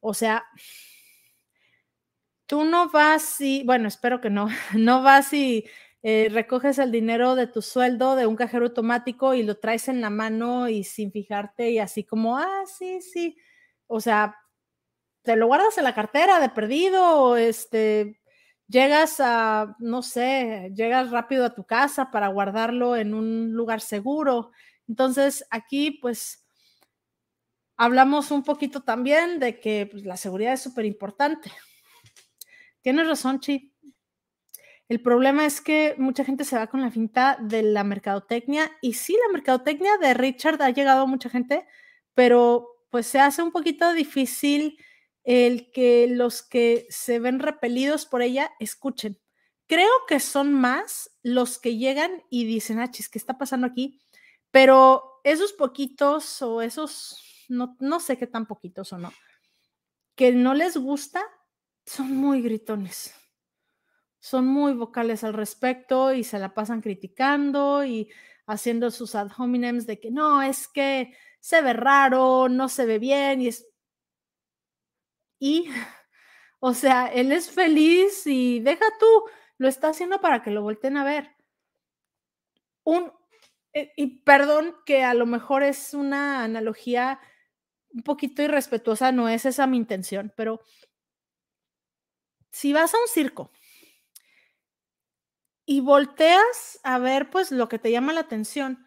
[0.00, 0.44] O sea,
[2.48, 5.66] tú no vas y, bueno, espero que no, no vas y
[6.02, 10.00] eh, recoges el dinero de tu sueldo de un cajero automático y lo traes en
[10.00, 13.36] la mano y sin fijarte y así como, ah, sí, sí.
[13.86, 14.36] O sea,
[15.22, 18.20] te lo guardas en la cartera de perdido, este,
[18.68, 24.52] llegas a, no sé, llegas rápido a tu casa para guardarlo en un lugar seguro.
[24.88, 26.46] Entonces, aquí pues
[27.76, 31.50] hablamos un poquito también de que pues, la seguridad es súper importante.
[32.82, 33.74] Tienes razón, Chi.
[34.88, 38.94] El problema es que mucha gente se va con la finta de la mercadotecnia y
[38.94, 41.66] sí, la mercadotecnia de Richard ha llegado a mucha gente,
[42.14, 44.78] pero pues se hace un poquito difícil
[45.24, 49.20] el que los que se ven repelidos por ella escuchen.
[49.66, 54.00] Creo que son más los que llegan y dicen, ah, chis, ¿qué está pasando aquí?
[54.50, 59.12] Pero esos poquitos o esos, no, no sé qué tan poquitos o no,
[60.14, 61.22] que no les gusta,
[61.88, 63.14] son muy gritones
[64.20, 68.10] son muy vocales al respecto y se la pasan criticando y
[68.46, 72.98] haciendo sus ad hominems de que no, es que se ve raro, no se ve
[72.98, 73.66] bien y es...
[75.38, 75.70] Y,
[76.60, 79.06] o sea, él es feliz y deja tú,
[79.58, 81.34] lo está haciendo para que lo volten a ver.
[82.84, 83.12] Un,
[83.72, 87.20] eh, y perdón que a lo mejor es una analogía
[87.90, 90.60] un poquito irrespetuosa, no es esa mi intención, pero
[92.58, 93.52] si vas a un circo
[95.64, 98.84] y volteas a ver pues lo que te llama la atención,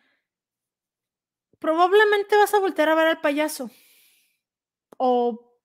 [1.57, 3.71] probablemente vas a voltear a ver al payaso
[4.97, 5.57] o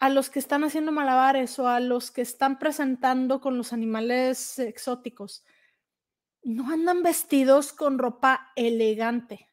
[0.00, 4.58] a los que están haciendo malabares o a los que están presentando con los animales
[4.58, 5.44] exóticos.
[6.42, 9.48] No andan vestidos con ropa elegante.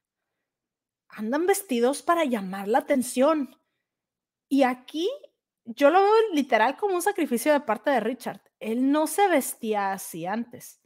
[1.09, 3.55] Andan vestidos para llamar la atención.
[4.49, 5.11] Y aquí
[5.65, 8.41] yo lo veo literal como un sacrificio de parte de Richard.
[8.59, 10.81] Él no se vestía así antes.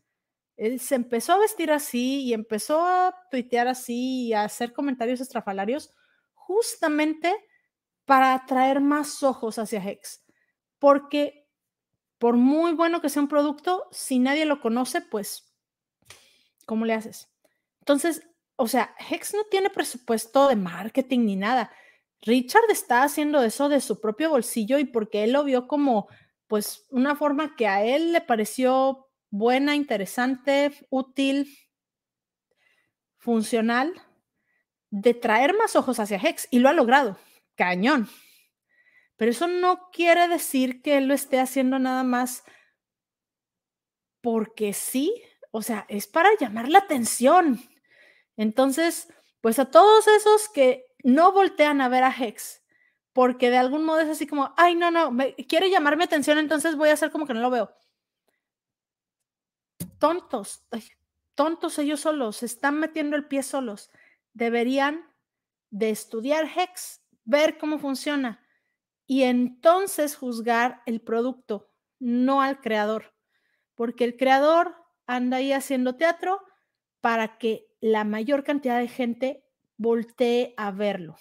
[0.56, 5.22] Él se empezó a vestir así y empezó a tuitear así y a hacer comentarios
[5.22, 5.92] estrafalarios
[6.34, 7.36] justamente
[8.06, 10.26] para atraer más ojos hacia Hex.
[10.80, 11.48] Porque
[12.18, 15.54] por muy bueno que sea un producto, si nadie lo conoce, pues,
[16.66, 17.32] ¿cómo le haces?
[17.80, 21.72] Entonces, o sea, Hex no tiene presupuesto de marketing ni nada.
[22.22, 26.08] Richard está haciendo eso de su propio bolsillo y porque él lo vio como,
[26.48, 31.48] pues, una forma que a él le pareció buena, interesante, útil,
[33.18, 33.94] funcional,
[34.90, 37.18] de traer más ojos hacia Hex y lo ha logrado.
[37.56, 38.10] Cañón.
[39.18, 42.44] Pero eso no quiere decir que él lo esté haciendo nada más
[44.22, 45.14] porque sí,
[45.52, 47.60] o sea, es para llamar la atención.
[48.36, 49.08] Entonces,
[49.42, 52.62] pues a todos esos que no voltean a ver a Hex,
[53.14, 55.16] porque de algún modo es así como, ay, no, no,
[55.48, 57.78] quiere llamar mi atención, entonces voy a hacer como que no lo veo
[60.00, 60.66] tontos,
[61.36, 63.90] tontos ellos solos, se están metiendo el pie solos.
[64.34, 65.06] Deberían
[65.70, 68.44] de estudiar Hex, ver cómo funciona
[69.06, 73.14] y entonces juzgar el producto, no al creador,
[73.76, 76.42] porque el creador anda ahí haciendo teatro
[77.02, 79.47] para que la mayor cantidad de gente
[79.78, 81.18] voltee a verlo.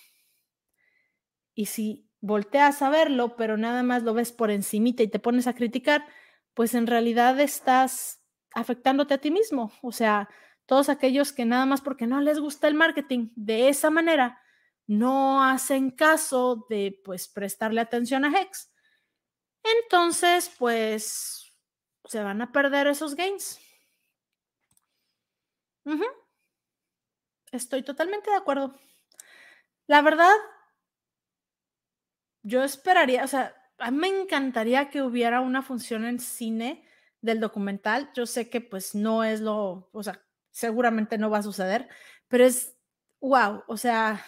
[1.54, 5.46] Y si volteas a verlo, pero nada más lo ves por encimita y te pones
[5.46, 6.06] a criticar,
[6.54, 8.22] pues en realidad estás
[8.54, 9.72] afectándote a ti mismo.
[9.82, 10.28] O sea,
[10.66, 14.40] todos aquellos que nada más porque no les gusta el marketing de esa manera,
[14.86, 18.72] no hacen caso de pues prestarle atención a Hex.
[19.82, 21.52] Entonces, pues
[22.04, 23.58] se van a perder esos gains.
[27.56, 28.74] Estoy totalmente de acuerdo.
[29.88, 30.34] La verdad,
[32.42, 33.54] yo esperaría, o sea,
[33.92, 36.84] me encantaría que hubiera una función en cine
[37.20, 38.10] del documental.
[38.14, 41.88] Yo sé que pues no es lo, o sea, seguramente no va a suceder,
[42.28, 42.76] pero es,
[43.20, 44.24] wow, o sea,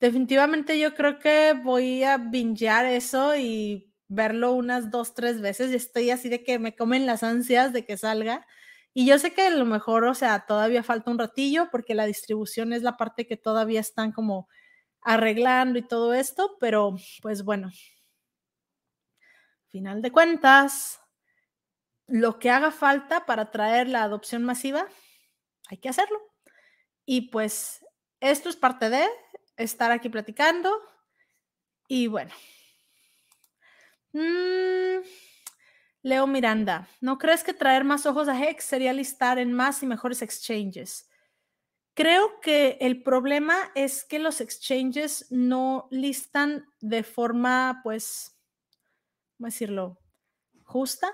[0.00, 5.76] definitivamente yo creo que voy a bingear eso y verlo unas dos, tres veces y
[5.76, 8.46] estoy así de que me comen las ansias de que salga.
[8.94, 12.06] Y yo sé que a lo mejor, o sea, todavía falta un ratillo porque la
[12.06, 14.48] distribución es la parte que todavía están como
[15.00, 17.70] arreglando y todo esto, pero pues bueno,
[19.70, 21.00] final de cuentas,
[22.06, 24.86] lo que haga falta para traer la adopción masiva,
[25.68, 26.20] hay que hacerlo.
[27.06, 27.84] Y pues
[28.20, 29.06] esto es parte de
[29.56, 30.70] estar aquí platicando.
[31.88, 32.32] Y bueno.
[34.12, 35.00] Mm,
[36.02, 39.86] Leo Miranda, ¿no crees que traer más ojos a Hex sería listar en más y
[39.86, 41.08] mejores exchanges?
[41.94, 48.36] Creo que el problema es que los exchanges no listan de forma, pues,
[49.36, 49.98] ¿cómo decirlo?
[50.64, 51.12] Justa.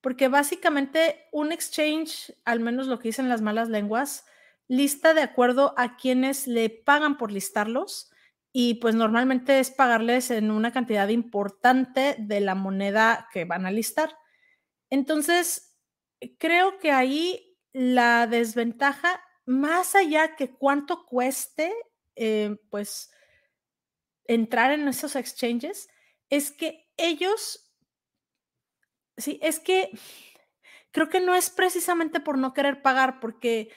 [0.00, 4.24] Porque básicamente un exchange, al menos lo que dicen las malas lenguas,
[4.66, 8.10] lista de acuerdo a quienes le pagan por listarlos
[8.58, 13.70] y pues normalmente es pagarles en una cantidad importante de la moneda que van a
[13.70, 14.16] listar.
[14.88, 15.76] Entonces,
[16.38, 21.70] creo que ahí la desventaja, más allá que cuánto cueste,
[22.14, 23.12] eh, pues
[24.24, 25.90] entrar en esos exchanges,
[26.30, 27.70] es que ellos,
[29.18, 29.90] sí, es que
[30.92, 33.68] creo que no es precisamente por no querer pagar, porque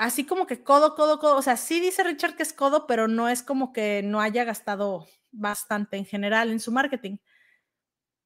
[0.00, 3.06] así como que codo, codo, codo, o sea, sí dice Richard que es codo, pero
[3.06, 7.18] no es como que no haya gastado bastante en general en su marketing.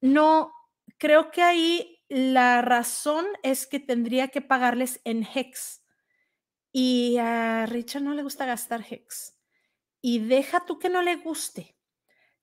[0.01, 0.53] No,
[0.99, 5.83] creo que ahí la razón es que tendría que pagarles en Hex.
[6.71, 9.37] Y a Richard no le gusta gastar Hex.
[10.01, 11.77] Y deja tú que no le guste.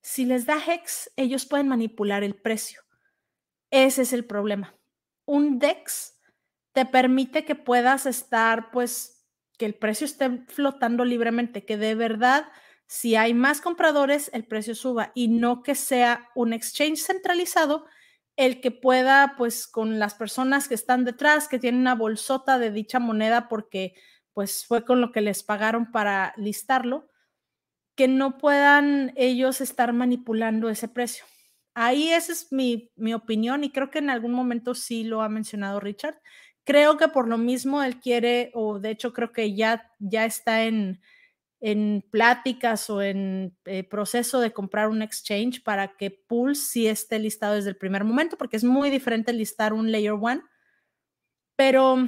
[0.02, 2.82] Si les da Hex, ellos pueden manipular el precio.
[3.70, 4.76] Ese es el problema.
[5.26, 6.20] Un DEX
[6.74, 9.11] te permite que puedas estar, pues,
[9.62, 12.48] que el precio esté flotando libremente, que de verdad,
[12.88, 17.86] si hay más compradores, el precio suba y no que sea un exchange centralizado
[18.38, 22.72] el que pueda, pues con las personas que están detrás, que tienen una bolsota de
[22.72, 23.94] dicha moneda porque
[24.34, 27.08] pues fue con lo que les pagaron para listarlo,
[27.96, 31.24] que no puedan ellos estar manipulando ese precio.
[31.76, 35.30] Ahí esa es mi, mi opinión y creo que en algún momento sí lo ha
[35.30, 36.20] mencionado Richard,
[36.64, 40.64] Creo que por lo mismo él quiere, o de hecho creo que ya, ya está
[40.64, 41.02] en,
[41.60, 47.20] en pláticas o en eh, proceso de comprar un exchange para que Pulse sí esté
[47.20, 50.42] listado desde el primer momento, porque es muy diferente listar un Layer One,
[51.56, 52.08] pero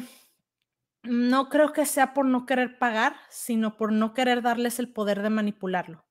[1.04, 5.22] no creo que sea por no querer pagar, sino por no querer darles el poder
[5.22, 6.06] de manipularlo.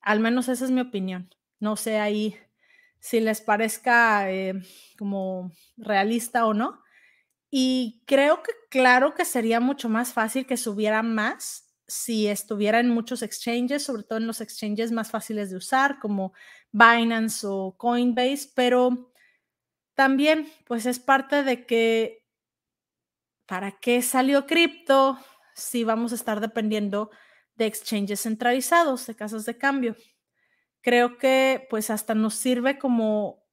[0.00, 1.34] Al menos esa es mi opinión.
[1.60, 2.36] No sé ahí
[2.98, 4.54] si les parezca eh,
[4.98, 6.82] como realista o no,
[7.58, 12.90] y creo que claro que sería mucho más fácil que subiera más si estuviera en
[12.90, 16.34] muchos exchanges, sobre todo en los exchanges más fáciles de usar como
[16.70, 19.10] Binance o Coinbase, pero
[19.94, 22.26] también pues es parte de que
[23.46, 25.18] ¿para qué salió cripto
[25.54, 27.10] si vamos a estar dependiendo
[27.54, 29.96] de exchanges centralizados, de casas de cambio?
[30.82, 33.45] Creo que pues hasta nos sirve como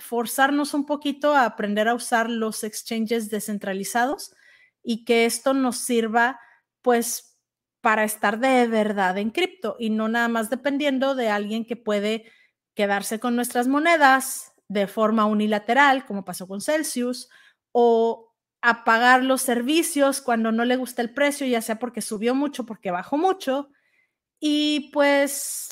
[0.00, 4.34] forzarnos un poquito a aprender a usar los exchanges descentralizados
[4.82, 6.40] y que esto nos sirva
[6.82, 7.38] pues
[7.80, 12.24] para estar de verdad en cripto y no nada más dependiendo de alguien que puede
[12.74, 17.28] quedarse con nuestras monedas de forma unilateral, como pasó con Celsius,
[17.72, 18.32] o
[18.62, 22.90] apagar los servicios cuando no le gusta el precio, ya sea porque subió mucho, porque
[22.90, 23.70] bajó mucho,
[24.38, 25.68] y pues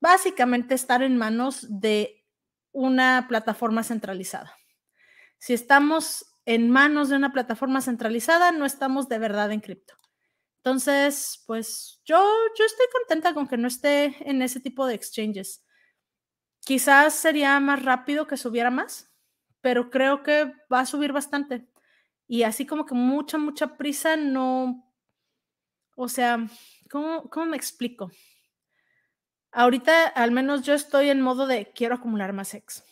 [0.00, 2.19] básicamente estar en manos de
[2.72, 4.56] una plataforma centralizada.
[5.38, 9.94] Si estamos en manos de una plataforma centralizada, no estamos de verdad en cripto.
[10.58, 12.22] Entonces, pues yo,
[12.58, 15.64] yo estoy contenta con que no esté en ese tipo de exchanges.
[16.60, 19.10] Quizás sería más rápido que subiera más,
[19.62, 21.66] pero creo que va a subir bastante.
[22.28, 24.92] Y así como que mucha, mucha prisa, no.
[25.96, 26.46] O sea,
[26.90, 28.10] ¿cómo, cómo me explico?
[29.52, 32.84] Ahorita, al menos yo estoy en modo de quiero acumular más ex.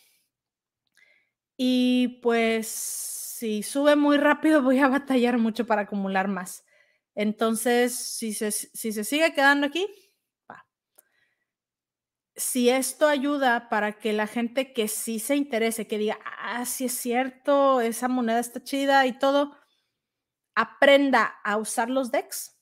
[1.57, 6.65] Y pues, si sube muy rápido, voy a batallar mucho para acumular más.
[7.15, 9.85] Entonces, si se, si se sigue quedando aquí,
[10.49, 10.65] va.
[12.35, 16.85] Si esto ayuda para que la gente que sí se interese, que diga, ah, sí
[16.85, 19.57] es cierto, esa moneda está chida y todo,
[20.55, 22.57] aprenda a usar los DEX,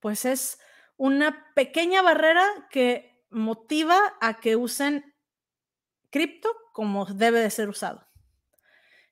[0.00, 0.58] pues es
[0.98, 5.14] una pequeña barrera que motiva a que usen
[6.10, 8.06] cripto como debe de ser usado.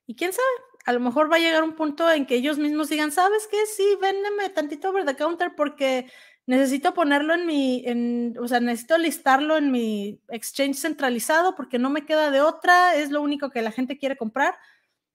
[0.07, 0.47] Y quién sabe,
[0.85, 3.65] a lo mejor va a llegar un punto en que ellos mismos digan, ¿sabes qué?
[3.67, 6.11] Sí, véndeme tantito over the counter porque
[6.47, 11.91] necesito ponerlo en mi, en, o sea, necesito listarlo en mi exchange centralizado porque no
[11.91, 14.57] me queda de otra, es lo único que la gente quiere comprar.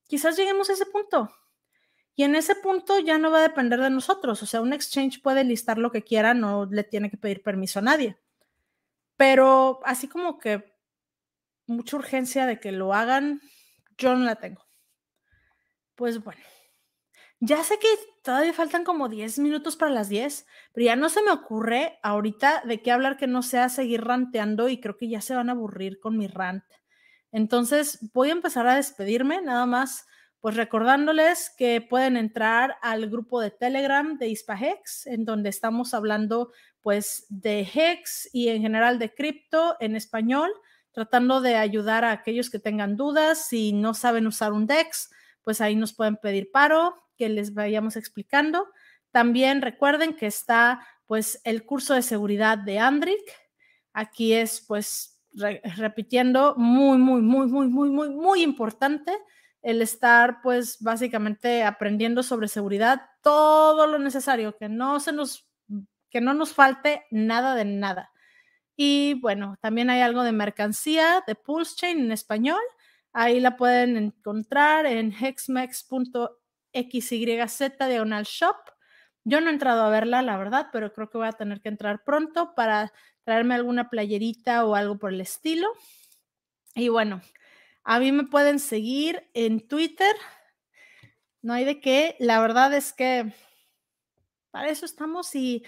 [0.07, 1.29] Quizás lleguemos a ese punto.
[2.21, 4.43] Y en ese punto ya no va a depender de nosotros.
[4.43, 7.79] O sea, un exchange puede listar lo que quiera, no le tiene que pedir permiso
[7.79, 8.15] a nadie.
[9.17, 10.71] Pero así como que
[11.65, 13.41] mucha urgencia de que lo hagan,
[13.97, 14.63] yo no la tengo.
[15.95, 16.43] Pues bueno,
[17.39, 17.87] ya sé que
[18.21, 22.61] todavía faltan como 10 minutos para las 10, pero ya no se me ocurre ahorita
[22.67, 25.53] de qué hablar que no sea seguir ranteando y creo que ya se van a
[25.53, 26.65] aburrir con mi rant.
[27.31, 30.05] Entonces voy a empezar a despedirme, nada más
[30.41, 36.51] pues recordándoles que pueden entrar al grupo de Telegram de ISPAHEX, en donde estamos hablando
[36.81, 40.51] pues de HEX y en general de cripto en español,
[40.91, 45.09] tratando de ayudar a aquellos que tengan dudas, si no saben usar un DEX
[45.43, 48.67] pues ahí nos pueden pedir paro, que les vayamos explicando.
[49.11, 53.21] También recuerden que está pues el curso de seguridad de Andric.
[53.93, 55.19] Aquí es pues
[55.75, 59.17] repitiendo muy, muy, muy, muy, muy, muy, muy importante
[59.61, 65.47] el estar pues básicamente aprendiendo sobre seguridad todo lo necesario, que no se nos,
[66.09, 68.11] que no nos falte nada de nada.
[68.75, 72.61] Y bueno, también hay algo de mercancía de Pulse Chain en español
[73.13, 77.09] Ahí la pueden encontrar en hexmex.xyz
[77.77, 78.55] diagonal shop.
[79.23, 81.69] Yo no he entrado a verla, la verdad, pero creo que voy a tener que
[81.69, 82.93] entrar pronto para
[83.23, 85.67] traerme alguna playerita o algo por el estilo.
[86.73, 87.21] Y bueno,
[87.83, 90.15] a mí me pueden seguir en Twitter.
[91.41, 92.15] No hay de qué.
[92.19, 93.33] La verdad es que
[94.51, 95.63] para eso estamos y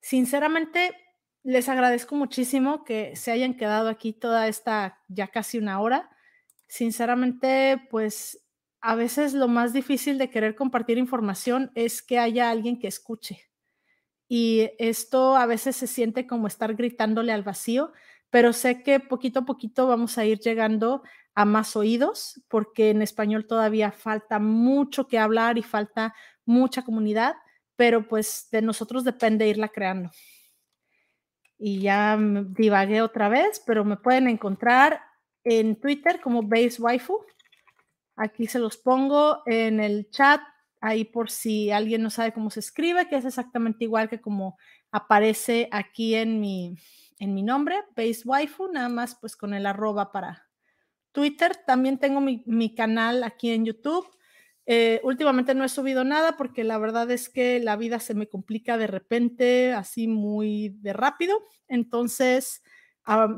[0.00, 0.94] sinceramente
[1.42, 6.10] les agradezco muchísimo que se hayan quedado aquí toda esta ya casi una hora
[6.68, 8.44] sinceramente, pues
[8.80, 13.50] a veces lo más difícil de querer compartir información es que haya alguien que escuche.
[14.28, 17.92] Y esto a veces se siente como estar gritándole al vacío,
[18.30, 21.02] pero sé que poquito a poquito vamos a ir llegando
[21.36, 26.14] a más oídos, porque en español todavía falta mucho que hablar y falta
[26.46, 27.36] mucha comunidad,
[27.76, 30.10] pero pues de nosotros depende irla creando.
[31.58, 35.02] Y ya divagué otra vez, pero me pueden encontrar
[35.44, 37.20] en Twitter como Base Waifu.
[38.16, 40.40] Aquí se los pongo en el chat,
[40.80, 44.56] ahí por si alguien no sabe cómo se escribe, que es exactamente igual que como
[44.90, 46.78] aparece aquí en mi,
[47.18, 50.45] en mi nombre, Base Waifu, nada más pues con el arroba para
[51.16, 51.56] Twitter.
[51.56, 54.06] También tengo mi, canal aquí en YouTube.
[54.66, 58.28] Eh, últimamente no he subido nada porque la verdad es que la vida se me
[58.28, 61.42] complica de repente, así muy de rápido.
[61.68, 62.62] Entonces,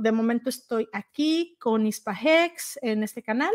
[0.01, 3.55] de momento estoy aquí con Ispahex en este canal,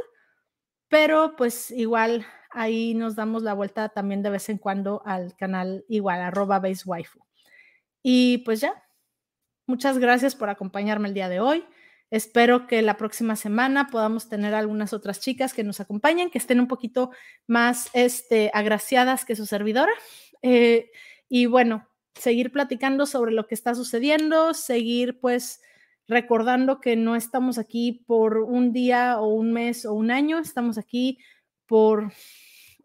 [0.87, 5.83] pero pues igual ahí nos damos la vuelta también de vez en cuando al canal
[5.89, 7.19] igual, arroba basewaifu.
[8.01, 8.81] Y pues ya,
[9.65, 11.65] muchas gracias por acompañarme el día de hoy.
[12.13, 16.59] Espero que la próxima semana podamos tener algunas otras chicas que nos acompañen, que estén
[16.59, 17.09] un poquito
[17.47, 19.91] más este, agraciadas que su servidora.
[20.43, 20.91] Eh,
[21.27, 25.59] y bueno, seguir platicando sobre lo que está sucediendo, seguir pues
[26.07, 30.77] recordando que no estamos aquí por un día o un mes o un año, estamos
[30.77, 31.17] aquí
[31.65, 32.13] por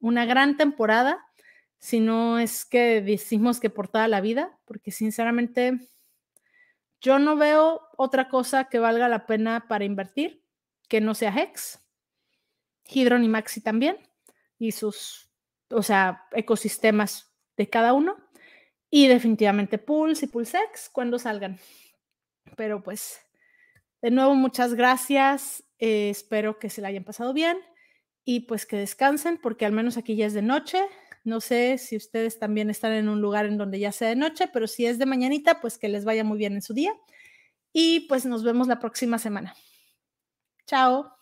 [0.01, 1.23] una gran temporada,
[1.79, 5.79] si no es que decimos que por toda la vida, porque sinceramente
[7.01, 10.45] yo no veo otra cosa que valga la pena para invertir
[10.89, 11.81] que no sea Hex,
[12.87, 13.99] Hydron y Maxi también,
[14.59, 15.31] y sus,
[15.71, 18.17] o sea, ecosistemas de cada uno,
[18.91, 21.59] y definitivamente Pulse y PulseX cuando salgan.
[22.57, 23.21] Pero pues,
[24.01, 25.65] de nuevo, muchas gracias.
[25.79, 27.59] Eh, espero que se la hayan pasado bien
[28.25, 30.85] y pues que descansen porque al menos aquí ya es de noche.
[31.25, 34.49] No sé si ustedes también están en un lugar en donde ya sea de noche,
[34.53, 36.93] pero si es de mañanita, pues que les vaya muy bien en su día.
[37.73, 39.55] Y pues nos vemos la próxima semana.
[40.67, 41.18] Chao.